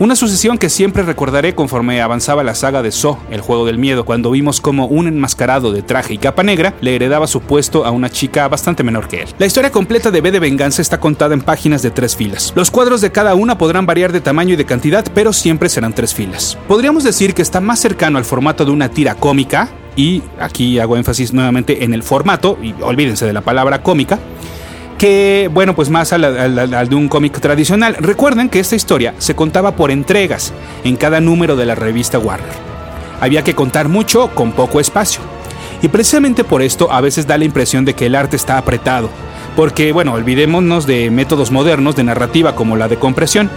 Una 0.00 0.14
sucesión 0.14 0.58
que 0.58 0.70
siempre 0.70 1.02
recordaré 1.02 1.56
conforme 1.56 2.00
avanzaba 2.00 2.44
la 2.44 2.54
saga 2.54 2.82
de 2.82 2.92
So, 2.92 3.18
el 3.32 3.40
juego 3.40 3.66
del 3.66 3.78
miedo, 3.78 4.04
cuando 4.04 4.30
vimos 4.30 4.60
como 4.60 4.86
un 4.86 5.08
enmascarado 5.08 5.72
de 5.72 5.82
traje 5.82 6.14
y 6.14 6.18
capa 6.18 6.44
negra 6.44 6.72
le 6.80 6.94
heredaba 6.94 7.26
su 7.26 7.40
puesto 7.40 7.84
a 7.84 7.90
una 7.90 8.08
chica 8.08 8.46
bastante 8.46 8.84
menor 8.84 9.08
que 9.08 9.22
él. 9.22 9.28
La 9.38 9.46
historia 9.46 9.72
completa 9.72 10.12
de 10.12 10.20
B 10.20 10.30
de 10.30 10.38
Venganza 10.38 10.82
está 10.82 11.00
contada 11.00 11.34
en 11.34 11.40
páginas 11.40 11.82
de 11.82 11.90
tres 11.90 12.14
filas. 12.14 12.52
Los 12.54 12.70
cuadros 12.70 13.00
de 13.00 13.10
cada 13.10 13.34
una 13.34 13.58
podrán 13.58 13.86
variar 13.86 14.12
de 14.12 14.20
tamaño 14.20 14.54
y 14.54 14.56
de 14.56 14.66
cantidad, 14.66 15.04
pero 15.14 15.32
siempre 15.32 15.68
serán 15.68 15.92
tres 15.92 16.14
filas. 16.14 16.56
Podríamos 16.68 17.02
decir 17.02 17.34
que 17.34 17.42
está 17.42 17.60
más 17.60 17.80
cercano 17.80 18.18
al 18.18 18.24
formato 18.24 18.64
de 18.64 18.70
una 18.70 18.90
tira 18.90 19.16
cómica, 19.16 19.68
y 19.96 20.22
aquí 20.38 20.78
hago 20.78 20.96
énfasis 20.96 21.32
nuevamente 21.32 21.82
en 21.82 21.92
el 21.92 22.04
formato, 22.04 22.56
y 22.62 22.72
olvídense 22.82 23.26
de 23.26 23.32
la 23.32 23.40
palabra 23.40 23.82
cómica, 23.82 24.20
que, 24.98 25.48
bueno, 25.52 25.74
pues 25.74 25.88
más 25.88 26.12
al, 26.12 26.88
de 26.88 26.94
un 26.94 27.08
cómic 27.08 27.40
tradicional. 27.40 27.94
Recuerden 27.98 28.48
que 28.48 28.58
esta 28.58 28.76
historia 28.76 29.14
se 29.18 29.34
contaba 29.34 29.76
por 29.76 29.90
entregas 29.90 30.52
en 30.84 30.96
cada 30.96 31.20
número 31.20 31.56
de 31.56 31.64
la 31.64 31.76
revista 31.76 32.18
Warner. 32.18 32.68
Había 33.20 33.44
que 33.44 33.54
contar 33.54 33.88
mucho 33.88 34.28
con 34.34 34.52
poco 34.52 34.80
espacio. 34.80 35.22
Y 35.80 35.88
precisamente 35.88 36.42
por 36.42 36.62
esto 36.62 36.92
a 36.92 37.00
veces 37.00 37.26
da 37.26 37.38
la 37.38 37.44
impresión 37.44 37.84
de 37.84 37.94
que 37.94 38.06
el 38.06 38.16
arte 38.16 38.36
está 38.36 38.58
apretado. 38.58 39.08
Porque, 39.56 39.92
bueno, 39.92 40.12
olvidémonos 40.12 40.86
de 40.86 41.10
métodos 41.10 41.50
modernos 41.50 41.96
de 41.96 42.04
narrativa 42.04 42.54
como 42.54 42.76
la 42.76 42.88
de 42.88 42.98
compresión. 42.98 43.48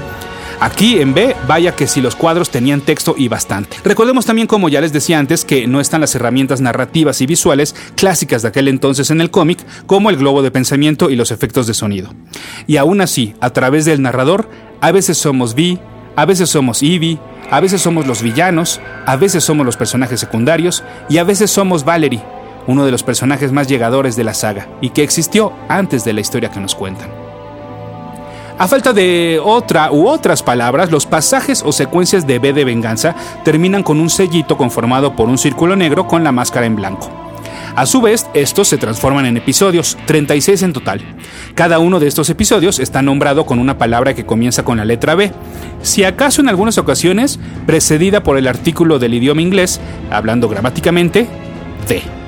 Aquí 0.61 0.99
en 0.99 1.15
B, 1.15 1.35
vaya 1.47 1.75
que 1.75 1.87
si 1.87 2.01
los 2.01 2.15
cuadros 2.15 2.51
tenían 2.51 2.81
texto 2.81 3.15
y 3.17 3.27
bastante. 3.29 3.77
Recordemos 3.83 4.27
también, 4.27 4.47
como 4.47 4.69
ya 4.69 4.79
les 4.79 4.93
decía 4.93 5.17
antes, 5.17 5.43
que 5.43 5.65
no 5.65 5.81
están 5.81 6.01
las 6.01 6.13
herramientas 6.13 6.61
narrativas 6.61 7.19
y 7.19 7.25
visuales 7.25 7.75
clásicas 7.95 8.43
de 8.43 8.49
aquel 8.49 8.67
entonces 8.67 9.09
en 9.09 9.21
el 9.21 9.31
cómic, 9.31 9.57
como 9.87 10.11
el 10.11 10.17
globo 10.17 10.43
de 10.43 10.51
pensamiento 10.51 11.09
y 11.09 11.15
los 11.15 11.31
efectos 11.31 11.65
de 11.65 11.73
sonido. 11.73 12.13
Y 12.67 12.77
aún 12.77 13.01
así, 13.01 13.33
a 13.41 13.49
través 13.49 13.85
del 13.85 14.03
narrador, 14.03 14.49
a 14.81 14.91
veces 14.91 15.17
somos 15.17 15.55
Vi, 15.55 15.79
a 16.15 16.25
veces 16.25 16.51
somos 16.51 16.83
Ivy, 16.83 17.17
a 17.49 17.59
veces 17.59 17.81
somos 17.81 18.05
los 18.05 18.21
villanos, 18.21 18.81
a 19.07 19.15
veces 19.15 19.43
somos 19.43 19.65
los 19.65 19.77
personajes 19.77 20.19
secundarios 20.19 20.83
y 21.09 21.17
a 21.17 21.23
veces 21.23 21.49
somos 21.49 21.85
Valerie, 21.85 22.21
uno 22.67 22.85
de 22.85 22.91
los 22.91 23.01
personajes 23.01 23.51
más 23.51 23.67
llegadores 23.67 24.15
de 24.15 24.25
la 24.25 24.35
saga 24.35 24.67
y 24.79 24.91
que 24.91 25.01
existió 25.01 25.53
antes 25.69 26.05
de 26.05 26.13
la 26.13 26.21
historia 26.21 26.51
que 26.51 26.59
nos 26.59 26.75
cuentan. 26.75 27.20
A 28.61 28.67
falta 28.67 28.93
de 28.93 29.41
otra 29.43 29.91
u 29.91 30.07
otras 30.07 30.43
palabras, 30.43 30.91
los 30.91 31.07
pasajes 31.07 31.63
o 31.65 31.71
secuencias 31.71 32.27
de 32.27 32.37
B 32.37 32.53
de 32.53 32.63
venganza 32.63 33.15
terminan 33.43 33.81
con 33.81 33.99
un 33.99 34.11
sellito 34.11 34.55
conformado 34.55 35.15
por 35.15 35.29
un 35.29 35.39
círculo 35.39 35.75
negro 35.75 36.05
con 36.05 36.23
la 36.23 36.31
máscara 36.31 36.67
en 36.67 36.75
blanco. 36.75 37.09
A 37.75 37.87
su 37.87 38.01
vez, 38.01 38.27
estos 38.35 38.67
se 38.67 38.77
transforman 38.77 39.25
en 39.25 39.37
episodios, 39.37 39.97
36 40.05 40.61
en 40.61 40.73
total. 40.73 41.01
Cada 41.55 41.79
uno 41.79 41.99
de 41.99 42.05
estos 42.05 42.29
episodios 42.29 42.77
está 42.77 43.01
nombrado 43.01 43.47
con 43.47 43.57
una 43.57 43.79
palabra 43.79 44.13
que 44.13 44.27
comienza 44.27 44.63
con 44.63 44.77
la 44.77 44.85
letra 44.85 45.15
B, 45.15 45.31
si 45.81 46.03
acaso 46.03 46.41
en 46.41 46.49
algunas 46.49 46.77
ocasiones 46.77 47.39
precedida 47.65 48.21
por 48.21 48.37
el 48.37 48.47
artículo 48.47 48.99
del 48.99 49.15
idioma 49.15 49.41
inglés, 49.41 49.81
hablando 50.11 50.47
gramáticamente, 50.47 51.27
D. 51.87 52.20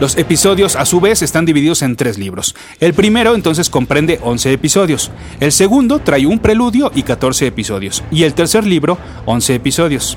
Los 0.00 0.16
episodios 0.16 0.76
a 0.76 0.86
su 0.86 0.98
vez 0.98 1.20
están 1.20 1.44
divididos 1.44 1.82
en 1.82 1.94
tres 1.94 2.16
libros. 2.16 2.54
El 2.80 2.94
primero 2.94 3.34
entonces 3.34 3.68
comprende 3.68 4.18
11 4.22 4.54
episodios, 4.54 5.10
el 5.40 5.52
segundo 5.52 5.98
trae 5.98 6.26
un 6.26 6.38
preludio 6.38 6.90
y 6.94 7.02
14 7.02 7.46
episodios, 7.46 8.02
y 8.10 8.22
el 8.22 8.32
tercer 8.32 8.64
libro 8.64 8.96
11 9.26 9.56
episodios. 9.56 10.16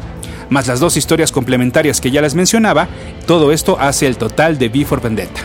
Más 0.50 0.68
las 0.68 0.80
dos 0.80 0.96
historias 0.96 1.34
complementarias 1.34 2.00
que 2.00 2.12
ya 2.12 2.22
les 2.22 2.34
mencionaba, 2.34 2.88
todo 3.28 3.52
esto 3.52 3.78
hace 3.78 4.08
el 4.08 4.16
total 4.16 4.58
de 4.58 4.68
V 4.68 4.86
for 4.86 5.02
Vendetta. 5.02 5.42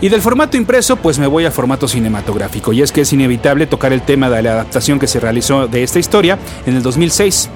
Y 0.00 0.08
del 0.08 0.22
formato 0.22 0.56
impreso, 0.56 0.96
pues 0.96 1.18
me 1.18 1.26
voy 1.26 1.44
al 1.44 1.52
formato 1.52 1.88
cinematográfico, 1.88 2.72
y 2.72 2.80
es 2.80 2.92
que 2.92 3.02
es 3.02 3.12
inevitable 3.12 3.66
tocar 3.66 3.92
el 3.92 4.00
tema 4.00 4.30
de 4.30 4.42
la 4.42 4.52
adaptación 4.52 4.98
que 4.98 5.06
se 5.06 5.20
realizó 5.20 5.68
de 5.68 5.82
esta 5.82 5.98
historia 5.98 6.38
en 6.64 6.76
el 6.76 6.82
2006. 6.82 7.50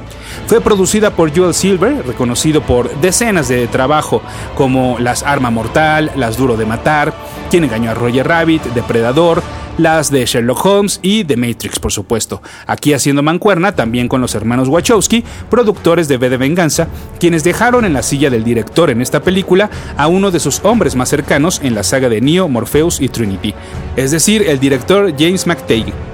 Fue 0.46 0.60
producida 0.60 1.10
por 1.10 1.36
Joel 1.36 1.54
Silver, 1.54 2.06
reconocido 2.06 2.62
por 2.62 2.94
decenas 3.00 3.48
de 3.48 3.66
trabajo 3.66 4.22
como 4.56 4.98
Las 4.98 5.22
Arma 5.22 5.50
Mortal, 5.50 6.10
Las 6.16 6.36
Duro 6.36 6.56
de 6.56 6.66
Matar, 6.66 7.12
Quien 7.50 7.64
engañó 7.64 7.90
a 7.90 7.94
Roger 7.94 8.26
Rabbit, 8.26 8.62
Depredador, 8.74 9.42
las 9.80 10.10
de 10.10 10.24
Sherlock 10.26 10.64
Holmes 10.64 11.00
y 11.02 11.24
The 11.24 11.36
Matrix, 11.36 11.78
por 11.78 11.92
supuesto. 11.92 12.42
Aquí 12.66 12.92
haciendo 12.92 13.22
mancuerna 13.22 13.74
también 13.74 14.08
con 14.08 14.20
los 14.20 14.34
hermanos 14.34 14.68
Wachowski, 14.68 15.24
productores 15.48 16.06
de 16.06 16.16
V 16.16 16.28
de 16.28 16.36
Venganza, 16.36 16.88
quienes 17.18 17.44
dejaron 17.44 17.84
en 17.84 17.92
la 17.92 18.02
silla 18.02 18.30
del 18.30 18.44
director 18.44 18.90
en 18.90 19.00
esta 19.00 19.22
película 19.22 19.70
a 19.96 20.06
uno 20.06 20.30
de 20.30 20.40
sus 20.40 20.60
hombres 20.64 20.96
más 20.96 21.08
cercanos 21.08 21.60
en 21.62 21.74
la 21.74 21.82
saga 21.82 22.08
de 22.08 22.20
Neo, 22.20 22.48
Morpheus 22.48 23.00
y 23.00 23.08
Trinity, 23.08 23.54
es 23.96 24.10
decir, 24.10 24.44
el 24.46 24.60
director 24.60 25.14
James 25.18 25.46
McTagg. 25.46 26.09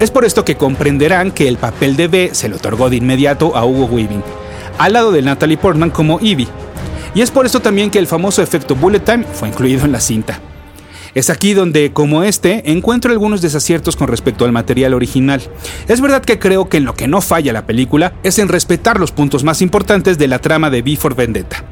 Es 0.00 0.10
por 0.10 0.24
esto 0.24 0.46
que 0.46 0.56
comprenderán 0.56 1.30
que 1.30 1.46
el 1.46 1.58
papel 1.58 1.94
de 1.94 2.08
B 2.08 2.30
se 2.32 2.48
le 2.48 2.56
otorgó 2.56 2.88
de 2.88 2.96
inmediato 2.96 3.54
a 3.54 3.66
Hugo 3.66 3.84
Weaving, 3.84 4.22
al 4.78 4.94
lado 4.94 5.12
de 5.12 5.20
Natalie 5.20 5.58
Portman 5.58 5.90
como 5.90 6.18
Evie. 6.20 6.48
Y 7.14 7.20
es 7.20 7.30
por 7.30 7.44
esto 7.44 7.60
también 7.60 7.90
que 7.90 7.98
el 7.98 8.06
famoso 8.06 8.40
efecto 8.40 8.74
Bullet 8.74 9.00
Time 9.00 9.24
fue 9.30 9.48
incluido 9.48 9.84
en 9.84 9.92
la 9.92 10.00
cinta. 10.00 10.40
Es 11.14 11.28
aquí 11.28 11.52
donde, 11.52 11.92
como 11.92 12.22
este, 12.22 12.70
encuentro 12.72 13.12
algunos 13.12 13.42
desaciertos 13.42 13.94
con 13.94 14.08
respecto 14.08 14.46
al 14.46 14.52
material 14.52 14.94
original. 14.94 15.42
Es 15.86 16.00
verdad 16.00 16.22
que 16.22 16.38
creo 16.38 16.70
que 16.70 16.78
en 16.78 16.86
lo 16.86 16.94
que 16.94 17.06
no 17.06 17.20
falla 17.20 17.52
la 17.52 17.66
película 17.66 18.14
es 18.22 18.38
en 18.38 18.48
respetar 18.48 18.98
los 18.98 19.12
puntos 19.12 19.44
más 19.44 19.60
importantes 19.60 20.16
de 20.16 20.28
la 20.28 20.38
trama 20.38 20.70
de 20.70 20.80
Before 20.80 21.14
Vendetta. 21.14 21.62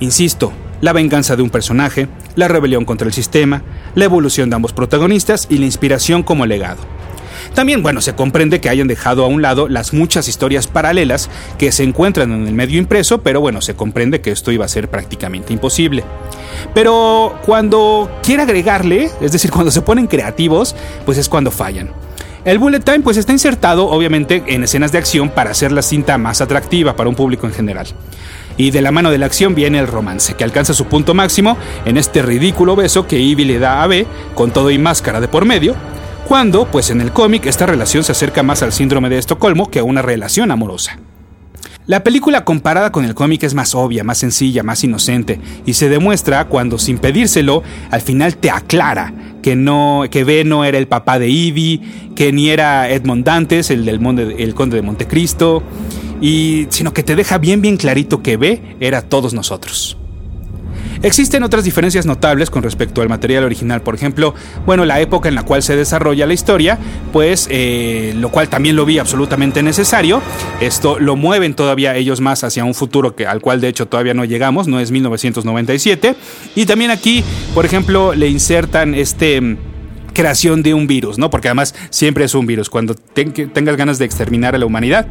Insisto, 0.00 0.52
la 0.80 0.92
venganza 0.92 1.36
de 1.36 1.42
un 1.42 1.50
personaje, 1.50 2.08
la 2.34 2.48
rebelión 2.48 2.84
contra 2.84 3.06
el 3.06 3.14
sistema, 3.14 3.62
la 3.94 4.04
evolución 4.04 4.50
de 4.50 4.56
ambos 4.56 4.72
protagonistas 4.72 5.46
y 5.48 5.58
la 5.58 5.66
inspiración 5.66 6.24
como 6.24 6.44
legado. 6.44 6.80
También, 7.58 7.82
bueno, 7.82 8.00
se 8.00 8.14
comprende 8.14 8.60
que 8.60 8.68
hayan 8.68 8.86
dejado 8.86 9.24
a 9.24 9.26
un 9.26 9.42
lado 9.42 9.66
las 9.66 9.92
muchas 9.92 10.28
historias 10.28 10.68
paralelas 10.68 11.28
que 11.58 11.72
se 11.72 11.82
encuentran 11.82 12.30
en 12.30 12.46
el 12.46 12.54
medio 12.54 12.78
impreso, 12.78 13.20
pero 13.20 13.40
bueno, 13.40 13.60
se 13.62 13.74
comprende 13.74 14.20
que 14.20 14.30
esto 14.30 14.52
iba 14.52 14.64
a 14.64 14.68
ser 14.68 14.88
prácticamente 14.88 15.52
imposible. 15.52 16.04
Pero 16.72 17.36
cuando 17.44 18.12
quiere 18.22 18.44
agregarle, 18.44 19.10
es 19.20 19.32
decir, 19.32 19.50
cuando 19.50 19.72
se 19.72 19.82
ponen 19.82 20.06
creativos, 20.06 20.76
pues 21.04 21.18
es 21.18 21.28
cuando 21.28 21.50
fallan. 21.50 21.90
El 22.44 22.60
bullet 22.60 22.78
time 22.78 23.00
pues 23.00 23.16
está 23.16 23.32
insertado 23.32 23.88
obviamente 23.88 24.44
en 24.46 24.62
escenas 24.62 24.92
de 24.92 24.98
acción 24.98 25.28
para 25.28 25.50
hacer 25.50 25.72
la 25.72 25.82
cinta 25.82 26.16
más 26.16 26.40
atractiva 26.40 26.94
para 26.94 27.08
un 27.08 27.16
público 27.16 27.48
en 27.48 27.54
general. 27.54 27.88
Y 28.56 28.70
de 28.70 28.82
la 28.82 28.92
mano 28.92 29.10
de 29.10 29.18
la 29.18 29.26
acción 29.26 29.56
viene 29.56 29.80
el 29.80 29.88
romance, 29.88 30.34
que 30.34 30.44
alcanza 30.44 30.74
su 30.74 30.84
punto 30.84 31.12
máximo 31.12 31.58
en 31.84 31.96
este 31.96 32.22
ridículo 32.22 32.76
beso 32.76 33.08
que 33.08 33.18
Ivy 33.18 33.46
le 33.46 33.58
da 33.58 33.82
a 33.82 33.88
B, 33.88 34.06
con 34.36 34.52
todo 34.52 34.70
y 34.70 34.78
máscara 34.78 35.20
de 35.20 35.26
por 35.26 35.44
medio, 35.44 35.74
cuando, 36.28 36.66
pues 36.66 36.90
en 36.90 37.00
el 37.00 37.10
cómic, 37.10 37.46
esta 37.46 37.64
relación 37.64 38.04
se 38.04 38.12
acerca 38.12 38.42
más 38.42 38.62
al 38.62 38.70
síndrome 38.70 39.08
de 39.08 39.16
Estocolmo 39.16 39.70
que 39.70 39.78
a 39.78 39.84
una 39.84 40.02
relación 40.02 40.50
amorosa. 40.50 40.98
La 41.86 42.04
película 42.04 42.44
comparada 42.44 42.92
con 42.92 43.06
el 43.06 43.14
cómic 43.14 43.44
es 43.44 43.54
más 43.54 43.74
obvia, 43.74 44.04
más 44.04 44.18
sencilla, 44.18 44.62
más 44.62 44.84
inocente, 44.84 45.40
y 45.64 45.72
se 45.72 45.88
demuestra 45.88 46.44
cuando, 46.44 46.78
sin 46.78 46.98
pedírselo, 46.98 47.62
al 47.90 48.02
final 48.02 48.36
te 48.36 48.50
aclara 48.50 49.14
que 49.40 49.56
no, 49.56 50.04
que 50.10 50.24
B 50.24 50.44
no 50.44 50.66
era 50.66 50.76
el 50.76 50.86
papá 50.86 51.18
de 51.18 51.30
Ivy, 51.30 52.12
que 52.14 52.30
ni 52.30 52.50
era 52.50 52.90
Edmond 52.90 53.24
Dantes, 53.24 53.70
el 53.70 53.86
del 53.86 54.34
el 54.38 54.54
conde 54.54 54.76
de 54.76 54.82
Montecristo, 54.82 55.62
y 56.20 56.66
sino 56.68 56.92
que 56.92 57.02
te 57.02 57.16
deja 57.16 57.38
bien 57.38 57.62
bien 57.62 57.78
clarito 57.78 58.22
que 58.22 58.36
B 58.36 58.76
era 58.80 59.00
todos 59.00 59.32
nosotros. 59.32 59.96
Existen 61.02 61.42
otras 61.42 61.64
diferencias 61.64 62.06
notables 62.06 62.50
con 62.50 62.62
respecto 62.62 63.02
al 63.02 63.08
material 63.08 63.44
original, 63.44 63.82
por 63.82 63.94
ejemplo, 63.94 64.34
bueno, 64.66 64.84
la 64.84 65.00
época 65.00 65.28
en 65.28 65.34
la 65.34 65.44
cual 65.44 65.62
se 65.62 65.76
desarrolla 65.76 66.26
la 66.26 66.34
historia, 66.34 66.78
pues 67.12 67.46
eh, 67.50 68.14
lo 68.16 68.30
cual 68.30 68.48
también 68.48 68.76
lo 68.76 68.84
vi 68.84 68.98
absolutamente 68.98 69.62
necesario. 69.62 70.20
Esto 70.60 70.98
lo 70.98 71.16
mueven 71.16 71.54
todavía 71.54 71.96
ellos 71.96 72.20
más 72.20 72.44
hacia 72.44 72.64
un 72.64 72.74
futuro 72.74 73.14
que, 73.14 73.26
al 73.26 73.40
cual 73.40 73.60
de 73.60 73.68
hecho 73.68 73.86
todavía 73.86 74.14
no 74.14 74.24
llegamos, 74.24 74.66
no 74.66 74.80
es 74.80 74.90
1997. 74.90 76.16
Y 76.54 76.66
también 76.66 76.90
aquí, 76.90 77.22
por 77.54 77.64
ejemplo, 77.64 78.14
le 78.14 78.28
insertan 78.28 78.94
este 78.94 79.40
mm, 79.40 79.56
creación 80.12 80.62
de 80.62 80.74
un 80.74 80.86
virus, 80.86 81.18
¿no? 81.18 81.30
Porque 81.30 81.48
además 81.48 81.74
siempre 81.90 82.24
es 82.24 82.34
un 82.34 82.46
virus. 82.46 82.70
Cuando 82.70 82.94
tengas 82.94 83.76
ganas 83.76 83.98
de 83.98 84.04
exterminar 84.04 84.54
a 84.54 84.58
la 84.58 84.66
humanidad, 84.66 85.06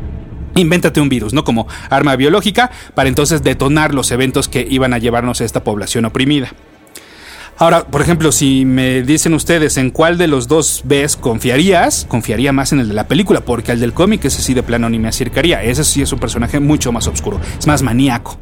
Invéntate 0.57 0.99
un 0.99 1.09
virus, 1.09 1.33
¿no? 1.33 1.43
Como 1.43 1.67
arma 1.89 2.15
biológica 2.15 2.71
para 2.95 3.09
entonces 3.09 3.43
detonar 3.43 3.93
los 3.93 4.11
eventos 4.11 4.47
que 4.47 4.65
iban 4.69 4.93
a 4.93 4.97
llevarnos 4.97 5.41
a 5.41 5.45
esta 5.45 5.63
población 5.63 6.05
oprimida. 6.05 6.51
Ahora, 7.59 7.85
por 7.85 8.01
ejemplo, 8.01 8.31
si 8.31 8.65
me 8.65 9.01
dicen 9.01 9.33
ustedes 9.33 9.77
en 9.77 9.89
cuál 9.89 10.19
de 10.19 10.27
los 10.27 10.47
dos 10.47 10.83
ves 10.83 11.17
confiarías, 11.17 12.05
confiaría 12.07 12.51
más 12.51 12.71
en 12.71 12.79
el 12.79 12.87
de 12.87 12.93
la 12.93 13.07
película, 13.07 13.41
porque 13.41 13.71
el 13.71 13.79
del 13.79 13.93
cómic 13.93 14.25
ese 14.25 14.43
sí 14.43 14.53
de 14.53 14.61
plano 14.61 14.89
ni 14.89 14.99
me 14.99 15.07
acercaría. 15.07 15.63
Ese 15.63 15.83
sí 15.83 16.03
es 16.03 16.11
un 16.13 16.19
personaje 16.19 16.59
mucho 16.59 16.91
más 16.91 17.07
oscuro, 17.07 17.41
es 17.57 17.65
más 17.65 17.81
maníaco. 17.81 18.37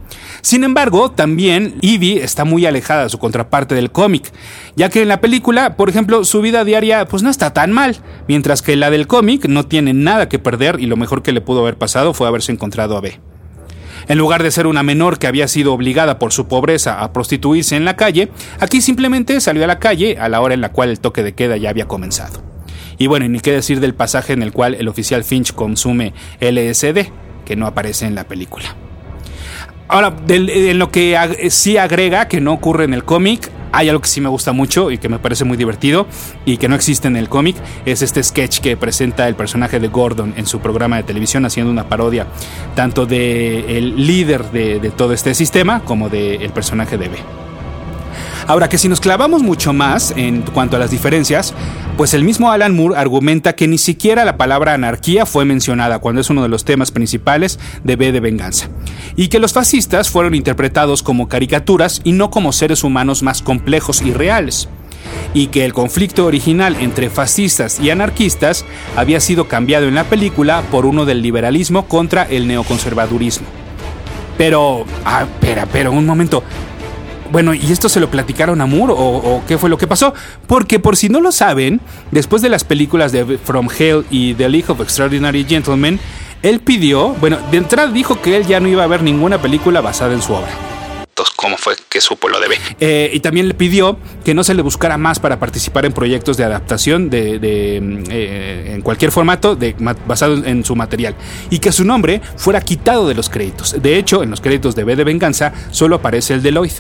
Sin 0.46 0.64
embargo, 0.64 1.10
también 1.10 1.74
Evie 1.82 2.24
está 2.24 2.46
muy 2.46 2.68
alejada 2.68 3.06
de 3.06 3.10
su 3.10 3.18
contraparte 3.18 3.74
del 3.74 3.90
cómic, 3.90 4.32
ya 4.76 4.90
que 4.90 5.02
en 5.02 5.08
la 5.08 5.20
película, 5.20 5.76
por 5.76 5.90
ejemplo, 5.90 6.24
su 6.24 6.40
vida 6.40 6.64
diaria 6.64 7.08
pues 7.08 7.24
no 7.24 7.32
está 7.32 7.52
tan 7.52 7.72
mal, 7.72 7.98
mientras 8.28 8.62
que 8.62 8.76
la 8.76 8.92
del 8.92 9.08
cómic 9.08 9.48
no 9.48 9.66
tiene 9.66 9.96
nada 9.96 10.30
que 10.30 10.38
perder 10.38 10.80
y 10.80 10.86
lo 10.86 10.98
mejor 10.98 11.24
que 11.24 11.32
le 11.32 11.42
pudo 11.42 11.62
haber 11.62 11.80
pasado 11.80 12.14
fue 12.14 12.28
haberse 12.28 12.52
encontrado 12.52 12.96
a 12.96 13.02
B. 13.02 13.20
En 14.08 14.20
lugar 14.20 14.44
de 14.44 14.52
ser 14.52 14.68
una 14.68 14.84
menor 14.84 15.18
que 15.18 15.26
había 15.26 15.48
sido 15.48 15.74
obligada 15.74 16.20
por 16.20 16.32
su 16.32 16.48
pobreza 16.48 17.02
a 17.02 17.12
prostituirse 17.12 17.76
en 17.76 17.84
la 17.84 17.96
calle, 17.96 18.30
aquí 18.60 18.82
simplemente 18.82 19.42
salió 19.42 19.64
a 19.64 19.68
la 19.68 19.80
calle 19.80 20.20
a 20.20 20.30
la 20.30 20.42
hora 20.42 20.54
en 20.54 20.62
la 20.62 20.72
cual 20.72 20.90
el 20.90 21.00
toque 21.00 21.24
de 21.24 21.34
queda 21.34 21.58
ya 21.58 21.72
había 21.72 21.88
comenzado. 21.88 22.44
Y 23.00 23.08
bueno, 23.08 23.28
ni 23.28 23.40
qué 23.40 23.52
decir 23.52 23.80
del 23.80 23.96
pasaje 23.96 24.34
en 24.34 24.44
el 24.44 24.52
cual 24.52 24.76
el 24.76 24.90
oficial 24.90 25.24
Finch 25.24 25.54
consume 25.54 26.14
LSD, 26.40 27.10
que 27.46 27.56
no 27.56 27.66
aparece 27.66 28.06
en 28.06 28.14
la 28.14 28.26
película. 28.26 28.76
Ahora, 29.88 30.16
en 30.28 30.80
lo 30.80 30.92
que 30.92 31.18
sí 31.50 31.78
agrega, 31.78 32.28
que 32.28 32.42
no 32.42 32.54
ocurre 32.54 32.86
en 32.86 32.94
el 32.94 33.04
cómic, 33.04 33.52
hay 33.72 33.90
algo 33.90 34.02
que 34.02 34.08
sí 34.08 34.22
me 34.22 34.30
gusta 34.30 34.54
mucho 34.54 34.90
y 34.90 34.98
que 34.98 35.10
me 35.10 35.20
parece 35.20 35.44
muy 35.44 35.58
divertido 35.58 36.08
y 36.46 36.58
que 36.58 36.70
no 36.70 36.76
existe 36.76 37.08
en 37.08 37.18
el 37.18 37.28
cómic, 37.28 37.58
es 37.86 38.02
este 38.02 38.24
sketch 38.24 38.60
que 38.60 38.78
presenta 38.78 39.28
el 39.28 39.36
personaje 39.36 39.80
de 39.80 39.90
Gordon 39.90 40.34
en 40.38 40.46
su 40.48 40.60
programa 40.60 40.96
de 40.96 41.04
televisión 41.04 41.46
haciendo 41.46 41.72
una 41.72 41.90
parodia 41.90 42.26
tanto 42.74 43.06
del 43.06 43.66
el 43.68 44.08
líder 44.08 44.50
de, 44.52 44.80
de, 44.80 44.92
todo 44.92 45.14
este 45.14 45.36
sistema 45.36 45.82
como 45.82 46.08
del 46.10 46.52
personaje 46.52 46.98
de 46.98 47.10
B. 47.10 47.45
Ahora 48.48 48.70
que 48.70 48.78
si 48.78 48.88
nos 48.88 49.00
clavamos 49.00 49.42
mucho 49.42 49.74
más 49.74 50.14
en 50.16 50.44
cuanto 50.44 50.76
a 50.76 50.80
las 50.80 50.92
diferencias, 50.92 51.54
pues 51.98 52.14
el 52.14 52.24
mismo 52.24 52.52
Alan 52.52 52.76
Moore 52.76 52.96
argumenta 52.96 53.56
que 53.56 53.68
ni 53.68 53.80
siquiera 53.80 54.24
la 54.24 54.38
palabra 54.38 54.74
anarquía 54.74 55.26
fue 55.26 55.46
mencionada 55.46 55.98
cuando 55.98 56.22
es 56.22 56.30
uno 56.30 56.44
de 56.44 56.50
los 56.50 56.64
temas 56.64 56.92
principales 56.92 57.60
de 57.84 57.96
B 57.96 58.12
de 58.12 58.20
Venganza, 58.20 58.70
y 59.16 59.30
que 59.30 59.40
los 59.40 59.54
fascistas 59.54 60.12
fueron 60.12 60.36
interpretados 60.36 61.02
como 61.02 61.28
caricaturas 61.28 62.02
y 62.04 62.12
no 62.12 62.30
como 62.30 62.52
seres 62.52 62.84
humanos 62.84 63.24
más 63.24 63.42
complejos 63.42 64.04
y 64.04 64.14
reales. 64.14 64.70
y 65.36 65.48
que 65.48 65.66
el 65.66 65.74
conflicto 65.74 66.26
original 66.26 66.78
entre 66.80 67.10
fascistas 67.10 67.80
y 67.80 67.90
anarquistas 67.90 68.66
había 68.96 69.20
sido 69.20 69.48
cambiado 69.48 69.88
en 69.88 69.94
la 69.96 70.06
película 70.06 70.64
por 70.72 70.86
uno 70.86 71.06
del 71.06 71.22
liberalismo 71.22 71.88
contra 71.88 72.24
el 72.24 72.48
neoconservadurismo. 72.48 73.46
Pero, 74.38 74.86
ah, 75.04 75.24
espera, 75.24 75.68
pero 75.72 75.92
un 75.92 76.06
momento. 76.06 76.44
Bueno, 77.36 77.54
¿y 77.54 77.70
esto 77.70 77.90
se 77.90 78.00
lo 78.00 78.10
platicaron 78.10 78.62
a 78.62 78.66
Moore 78.66 78.94
o, 78.96 79.44
qué 79.46 79.58
fue 79.58 79.70
lo 79.70 79.78
que 79.78 79.88
pasó? 79.88 80.14
Porque 80.48 80.80
por 80.80 80.96
si 80.96 81.10
no 81.10 81.20
lo 81.20 81.34
saben, 81.34 81.82
después 82.12 82.42
de 82.42 82.48
las 82.48 82.64
películas 82.64 83.12
de 83.12 83.38
From 83.38 83.68
Hell 83.78 84.06
y 84.10 84.36
The 84.36 84.48
League 84.48 84.72
of 84.72 84.80
Extraordinary 84.80 85.44
Gentlemen, 85.44 86.00
él 86.44 86.62
pidió, 86.62 87.10
bueno, 87.16 87.38
de 87.52 87.58
entrada 87.58 87.92
dijo 87.92 88.22
que 88.22 88.38
él 88.38 88.48
ya 88.48 88.62
no 88.62 88.70
iba 88.70 88.86
a 88.86 88.88
ver 88.88 89.04
ninguna 89.04 89.42
película 89.42 89.82
basada 89.82 90.14
en 90.14 90.22
su 90.22 90.32
obra. 90.32 90.48
¿Cómo 91.36 91.58
fue 91.58 91.76
que 91.90 92.00
supo 92.00 92.30
lo 92.30 92.40
debe? 92.40 92.56
Eh, 92.80 93.12
y 93.14 93.20
también 93.20 93.50
le 93.50 93.54
pidió 93.54 94.00
que 94.24 94.34
no 94.34 94.46
se 94.46 94.54
le 94.54 94.62
buscara 94.62 94.98
más 94.98 95.20
para 95.20 95.38
participar 95.38 95.86
en 95.86 95.92
proyectos 95.92 96.38
de 96.38 96.46
adaptación 96.46 97.10
de, 97.10 97.42
eh, 97.42 98.72
en 98.76 98.82
cualquier 98.82 99.12
formato 99.12 99.58
de, 99.58 99.76
basado 100.08 100.42
en 100.46 100.64
su 100.64 100.78
material 100.78 101.16
y 101.50 101.60
que 101.60 101.74
su 101.74 101.84
nombre 101.84 102.22
fuera 102.38 102.62
quitado 102.62 103.10
de 103.10 103.14
los 103.14 103.30
créditos. 103.30 103.76
De 103.82 103.98
hecho, 103.98 104.24
en 104.24 104.30
los 104.30 104.40
créditos 104.40 104.74
de 104.74 104.86
B 104.86 104.96
de 104.96 105.04
Venganza 105.04 105.52
solo 105.72 105.98
aparece 105.98 106.34
el 106.34 106.42
de 106.42 106.54
Lloyd. 106.54 106.72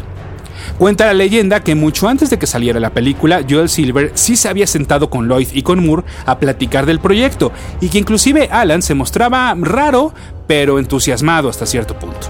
Cuenta 0.77 1.05
la 1.05 1.13
leyenda 1.13 1.61
que 1.61 1.73
mucho 1.73 2.09
antes 2.09 2.29
de 2.29 2.37
que 2.37 2.47
saliera 2.47 2.81
la 2.81 2.89
película, 2.89 3.45
Joel 3.49 3.69
Silver 3.69 4.11
sí 4.13 4.35
se 4.35 4.49
había 4.49 4.67
sentado 4.67 5.09
con 5.09 5.29
Lloyd 5.29 5.47
y 5.53 5.61
con 5.61 5.85
Moore 5.85 6.03
a 6.25 6.37
platicar 6.37 6.85
del 6.85 6.99
proyecto, 6.99 7.53
y 7.79 7.87
que 7.87 7.97
inclusive 7.97 8.49
Alan 8.51 8.81
se 8.81 8.93
mostraba 8.93 9.55
raro, 9.57 10.13
pero 10.47 10.77
entusiasmado 10.77 11.47
hasta 11.47 11.65
cierto 11.65 11.97
punto. 11.97 12.27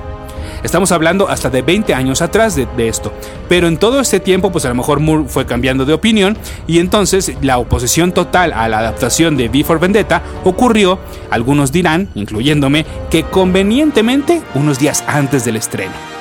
Estamos 0.64 0.92
hablando 0.92 1.28
hasta 1.28 1.50
de 1.50 1.62
20 1.62 1.94
años 1.94 2.22
atrás 2.22 2.56
de, 2.56 2.88
esto. 2.88 3.14
Pero 3.48 3.68
en 3.68 3.78
todo 3.78 4.00
este 4.00 4.20
tiempo, 4.20 4.52
pues 4.52 4.66
a 4.66 4.70
lo 4.70 4.76
mejor 4.76 5.00
Moore 5.00 5.26
fue 5.28 5.46
cambiando 5.46 5.86
de 5.86 5.94
opinión 5.94 6.38
y 6.66 6.80
entonces 6.80 7.34
la 7.42 7.60
oposición 7.60 8.12
total 8.14 8.52
a 8.52 8.68
la 8.68 8.80
adaptación 8.80 9.38
de 9.38 9.48
V 9.48 9.64
for 9.64 9.80
Vendetta 9.80 10.24
ocurrió, 10.44 10.98
algunos 11.30 11.72
dirán, 11.72 12.10
incluyéndome, 12.16 12.86
que 13.12 13.24
convenientemente 13.24 14.42
unos 14.56 14.80
días 14.80 15.04
antes 15.08 15.46
del 15.46 15.58
estreno. 15.58 16.15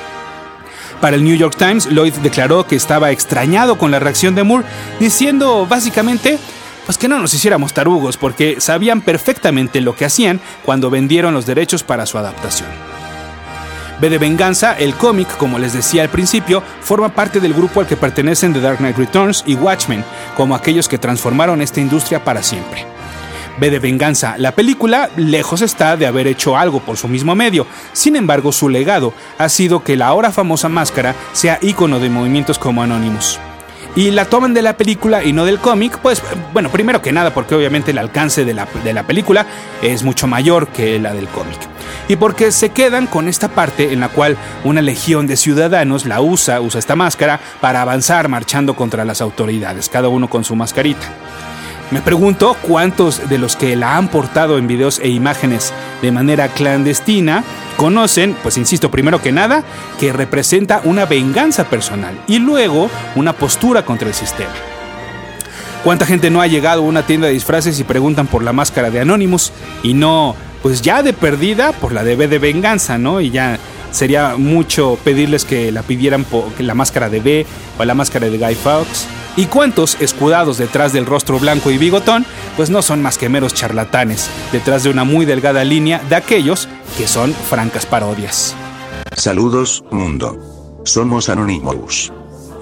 Para 1.05 1.17
el 1.17 1.25
New 1.25 1.37
York 1.37 1.57
Times, 1.59 1.85
Lloyd 1.91 2.15
declaró 2.23 2.67
que 2.67 2.77
estaba 2.77 3.11
extrañado 3.11 3.77
con 3.77 3.91
la 3.91 3.99
reacción 3.99 4.35
de 4.35 4.43
Moore, 4.43 4.65
diciendo 4.99 5.67
básicamente 5.69 6.39
pues 6.87 6.97
que 6.97 7.09
no 7.09 7.19
nos 7.19 7.35
hiciéramos 7.35 7.75
tarugos 7.75 8.17
porque 8.17 8.59
sabían 8.59 9.03
perfectamente 9.03 9.83
lo 9.83 9.95
que 9.95 10.07
hacían 10.07 10.41
cuando 10.65 10.89
vendieron 10.89 11.35
los 11.35 11.45
derechos 11.45 11.83
para 11.83 12.07
su 12.07 12.17
adaptación. 12.17 12.71
B 14.01 14.09
de 14.09 14.17
Venganza, 14.17 14.73
el 14.79 14.95
cómic, 14.95 15.29
como 15.37 15.59
les 15.59 15.75
decía 15.75 16.01
al 16.01 16.09
principio, 16.09 16.63
forma 16.81 17.11
parte 17.11 17.39
del 17.39 17.53
grupo 17.53 17.81
al 17.81 17.87
que 17.87 17.99
pertenecen 17.99 18.55
The 18.55 18.61
Dark 18.61 18.79
Knight 18.79 18.97
Returns 18.97 19.45
y 19.47 19.57
Watchmen, 19.57 20.03
como 20.39 20.55
aquellos 20.55 20.89
que 20.89 20.97
transformaron 20.97 21.61
esta 21.61 21.83
industria 21.83 22.25
para 22.25 22.43
siempre. 22.43 22.94
B 23.59 23.71
de 23.71 23.79
Venganza, 23.79 24.37
la 24.39 24.53
película 24.53 25.11
lejos 25.17 25.63
está 25.63 25.97
de 25.97 26.07
haber 26.07 26.27
hecho 26.27 26.57
algo 26.57 26.81
por 26.81 26.97
su 26.97 27.09
mismo 27.09 27.35
medio, 27.35 27.67
sin 27.93 28.17
embargo 28.17 28.53
su 28.53 28.69
legado 28.69 29.13
ha 29.39 29.49
sido 29.49 29.83
que 29.83 29.97
la 29.97 30.09
ahora 30.09 30.33
famosa 30.33 30.69
máscara 30.69 31.15
sea 31.33 31.59
ícono 31.63 32.01
de 32.01 32.11
movimientos 32.11 32.59
como 32.59 32.83
Anonymous. 32.83 33.39
Y 33.97 34.11
la 34.11 34.25
toman 34.25 34.55
de 34.55 34.63
la 34.63 34.77
película 34.77 35.23
y 35.23 35.33
no 35.33 35.45
del 35.45 35.61
cómic, 35.61 35.99
pues 35.99 36.21
bueno, 36.53 36.69
primero 36.69 37.01
que 37.01 37.13
nada 37.13 37.33
porque 37.33 37.55
obviamente 37.55 37.93
el 37.93 37.99
alcance 37.99 38.45
de 38.45 38.55
la, 38.55 38.67
de 38.83 38.93
la 38.93 39.05
película 39.05 39.47
es 39.83 40.03
mucho 40.03 40.27
mayor 40.27 40.69
que 40.69 40.99
la 40.99 41.15
del 41.15 41.29
cómic 41.29 41.59
y 42.09 42.17
porque 42.17 42.53
se 42.53 42.71
quedan 42.71 43.07
con 43.07 43.29
esta 43.29 43.49
parte 43.49 43.93
en 43.93 44.01
la 44.01 44.09
cual 44.09 44.37
una 44.63 44.83
legión 44.83 45.27
de 45.27 45.37
ciudadanos 45.37 46.07
la 46.07 46.21
usa, 46.21 46.61
usa 46.61 46.79
esta 46.79 46.97
máscara 46.97 47.41
para 47.61 47.83
avanzar 47.83 48.29
marchando 48.29 48.75
contra 48.75 49.05
las 49.05 49.21
autoridades, 49.21 49.89
cada 49.89 50.09
uno 50.09 50.29
con 50.29 50.45
su 50.45 50.55
mascarita. 50.55 51.07
Me 51.91 52.01
pregunto 52.01 52.57
cuántos 52.63 53.29
de 53.29 53.39
los 53.39 53.57
que 53.57 53.77
la 53.77 53.97
han 53.97 54.09
portado 54.09 54.59
en 54.59 54.67
videos 54.67 54.99
e 55.01 55.09
imágenes 55.09 55.73
de 56.03 56.13
manera 56.13 56.49
clandestina 56.49 57.45
conocen, 57.77 58.37
pues 58.43 58.57
insisto, 58.57 58.91
primero 58.91 59.21
que 59.21 59.33
nada, 59.33 59.63
que 59.99 60.13
representa 60.13 60.81
una 60.85 61.05
venganza 61.07 61.65
personal 61.65 62.19
y 62.27 62.39
luego 62.39 62.91
una 63.15 63.35
postura 63.35 63.85
contra 63.85 64.09
el 64.09 64.15
sistema. 64.15 64.53
¿Cuánta 65.85 66.07
gente 66.07 66.31
no 66.31 66.41
ha 66.41 66.47
llegado 66.47 66.81
a 66.81 66.87
una 66.87 67.03
tienda 67.03 67.27
de 67.27 67.35
disfraces 67.35 67.79
y 67.79 67.85
preguntan 67.85 68.27
por 68.27 68.43
la 68.43 68.55
máscara 68.55 68.91
de 68.91 69.01
Anonymous 69.01 69.53
y 69.83 69.93
no 69.93 70.35
pues 70.63 70.81
ya 70.81 71.03
de 71.03 71.13
perdida 71.13 71.73
por 71.73 71.93
la 71.93 72.03
de 72.03 72.17
de 72.17 72.39
venganza, 72.39 72.97
¿no? 72.97 73.21
Y 73.21 73.31
ya 73.31 73.59
sería 73.95 74.37
mucho 74.37 74.99
pedirles 75.05 75.45
que 75.45 75.71
la 75.73 75.83
pidieran 75.83 76.25
por 76.25 76.45
la 76.59 76.75
máscara 76.75 77.09
de 77.09 77.21
B 77.21 77.47
o 77.79 77.85
la 77.85 77.95
máscara 77.95 78.29
de 78.29 78.37
Guy 78.37 78.55
Fawkes. 78.55 79.07
¿Y 79.37 79.47
cuántos, 79.47 79.97
escudados 80.01 80.59
detrás 80.59 80.93
del 80.93 81.07
rostro 81.07 81.39
blanco 81.39 81.71
y 81.71 81.79
bigotón, 81.79 82.27
pues 82.57 82.71
no 82.71 82.83
son 82.83 83.03
más 83.03 83.19
que 83.19 83.29
meros 83.29 83.55
charlatanes, 83.55 84.29
detrás 84.53 84.85
de 84.85 84.91
una 84.91 85.05
muy 85.05 85.27
delgada 85.27 85.65
línea 85.65 86.01
de 86.09 86.17
aquellos 86.17 86.69
que 86.97 87.09
son 87.09 87.33
francas 87.33 87.87
parodias? 87.87 88.55
Saludos, 89.17 89.85
mundo. 89.91 90.39
Somos 90.85 91.29
Anonymous. 91.29 92.13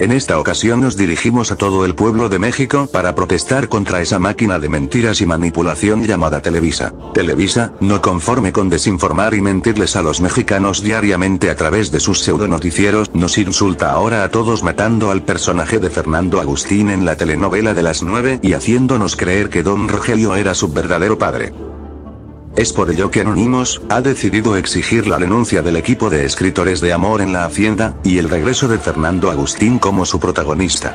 En 0.02 0.10
esta 0.10 0.40
ocasión 0.40 0.80
nos 0.80 0.96
dirigimos 0.96 1.52
a 1.52 1.56
todo 1.56 1.84
el 1.84 1.94
pueblo 1.94 2.28
de 2.28 2.40
México 2.40 2.88
para 2.90 3.14
protestar 3.14 3.68
contra 3.68 4.00
esa 4.00 4.18
máquina 4.18 4.58
de 4.58 4.68
mentiras 4.68 5.20
y 5.20 5.26
manipulación 5.26 6.02
llamada 6.02 6.42
Televisa. 6.42 6.92
Televisa, 7.14 7.74
no 7.78 8.02
conforme 8.02 8.50
con 8.52 8.68
desinformar 8.68 9.32
y 9.34 9.40
mentirles 9.40 9.94
a 9.94 10.02
los 10.02 10.20
mexicanos 10.20 10.82
diariamente 10.82 11.50
a 11.50 11.54
través 11.54 11.92
de 11.92 12.00
sus 12.00 12.18
pseudonoticieros, 12.18 13.14
nos 13.14 13.38
insulta 13.38 13.92
ahora 13.92 14.24
a 14.24 14.28
todos 14.30 14.64
matando 14.64 15.12
al 15.12 15.22
personaje 15.22 15.78
de 15.78 15.88
Fernando 15.88 16.40
Agustín 16.40 16.90
en 16.90 17.04
la 17.04 17.14
telenovela 17.14 17.72
de 17.72 17.84
las 17.84 18.02
nueve 18.02 18.40
y 18.42 18.54
haciéndonos 18.54 19.14
creer 19.14 19.50
que 19.50 19.62
don 19.62 19.86
Rogelio 19.86 20.34
era 20.34 20.56
su 20.56 20.72
verdadero 20.72 21.16
padre. 21.16 21.52
Es 22.54 22.70
por 22.74 22.90
ello 22.90 23.10
que 23.10 23.22
Anonymous 23.22 23.80
ha 23.88 24.02
decidido 24.02 24.58
exigir 24.58 25.06
la 25.06 25.16
denuncia 25.16 25.62
del 25.62 25.76
equipo 25.76 26.10
de 26.10 26.26
escritores 26.26 26.82
de 26.82 26.92
Amor 26.92 27.22
en 27.22 27.32
la 27.32 27.46
Hacienda, 27.46 27.94
y 28.04 28.18
el 28.18 28.28
regreso 28.28 28.68
de 28.68 28.78
Fernando 28.78 29.30
Agustín 29.30 29.78
como 29.78 30.04
su 30.04 30.20
protagonista. 30.20 30.94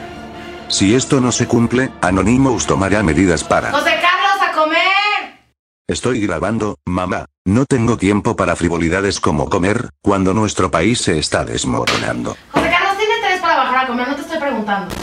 Si 0.68 0.94
esto 0.94 1.20
no 1.20 1.32
se 1.32 1.48
cumple, 1.48 1.90
Anonymous 2.02 2.68
tomará 2.68 3.02
medidas 3.02 3.44
para... 3.44 3.72
¡José 3.72 3.96
Carlos, 4.00 4.48
a 4.48 4.52
comer! 4.56 5.40
Estoy 5.88 6.22
grabando, 6.22 6.78
mamá. 6.86 7.26
No 7.44 7.66
tengo 7.66 7.98
tiempo 7.98 8.36
para 8.36 8.56
frivolidades 8.56 9.20
como 9.20 9.50
comer, 9.50 9.90
cuando 10.04 10.36
nuestro 10.36 10.70
país 10.70 11.02
se 11.02 11.18
está 11.18 11.44
desmoronando. 11.44 12.38
José 12.52 12.70
Carlos, 12.70 12.98
¿tienes 13.00 13.18
tres 13.26 13.42
para 13.42 13.56
bajar 13.56 13.86
a 13.86 13.88
comer? 13.88 14.08
No 14.08 14.16
te 14.16 14.22
estoy 14.22 14.38
preguntando. 14.38 14.94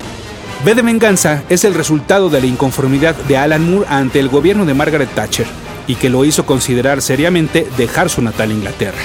B 0.65 0.75
de 0.75 0.83
Venganza 0.83 1.43
es 1.49 1.65
el 1.65 1.75
resultado 1.75 2.31
de 2.31 2.41
la 2.41 2.47
inconformidad 2.47 3.17
de 3.17 3.37
Alan 3.37 3.69
Moore 3.69 3.87
ante 3.91 4.21
el 4.21 4.29
gobierno 4.29 4.65
de 4.65 4.75
Margaret 4.75 5.13
Thatcher 5.15 5.49
y 5.87 5.97
que 5.97 6.11
lo 6.11 6.25
hizo 6.25 6.47
considerar 6.47 7.03
seriamente 7.03 7.67
dejar 7.77 8.11
su 8.11 8.23
natal 8.23 8.53
Inglaterra. 8.53 8.99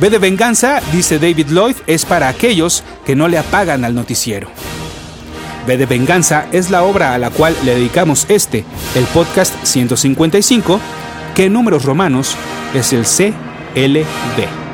B 0.00 0.10
de 0.10 0.18
venganza, 0.18 0.80
dice 0.92 1.18
David 1.18 1.48
Lloyd, 1.48 1.76
es 1.86 2.04
para 2.04 2.28
aquellos 2.28 2.82
que 3.06 3.16
no 3.16 3.28
le 3.28 3.38
apagan 3.38 3.84
al 3.84 3.94
noticiero. 3.94 4.48
B 5.66 5.76
de 5.76 5.86
venganza 5.86 6.46
es 6.52 6.70
la 6.70 6.84
obra 6.84 7.14
a 7.14 7.18
la 7.18 7.30
cual 7.30 7.56
le 7.64 7.74
dedicamos 7.74 8.26
este, 8.28 8.64
el 8.94 9.04
podcast 9.06 9.54
155, 9.64 10.80
que 11.34 11.46
en 11.46 11.54
números 11.54 11.84
romanos 11.84 12.36
es 12.74 12.92
el 12.92 13.04
CLD. 13.04 14.65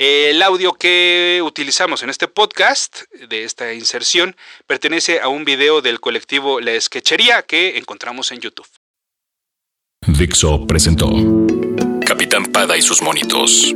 El 0.00 0.40
audio 0.40 0.72
que 0.72 1.42
utilizamos 1.44 2.02
en 2.02 2.08
este 2.08 2.26
podcast, 2.26 3.02
de 3.28 3.44
esta 3.44 3.74
inserción, 3.74 4.34
pertenece 4.66 5.20
a 5.20 5.28
un 5.28 5.44
video 5.44 5.82
del 5.82 6.00
colectivo 6.00 6.58
La 6.58 6.72
Esquechería 6.72 7.42
que 7.42 7.76
encontramos 7.76 8.32
en 8.32 8.40
YouTube. 8.40 8.66
Dixo 10.06 10.66
presentó 10.66 11.06
Capitán 12.06 12.46
Pada 12.46 12.78
y 12.78 12.80
sus 12.80 13.02
monitos. 13.02 13.74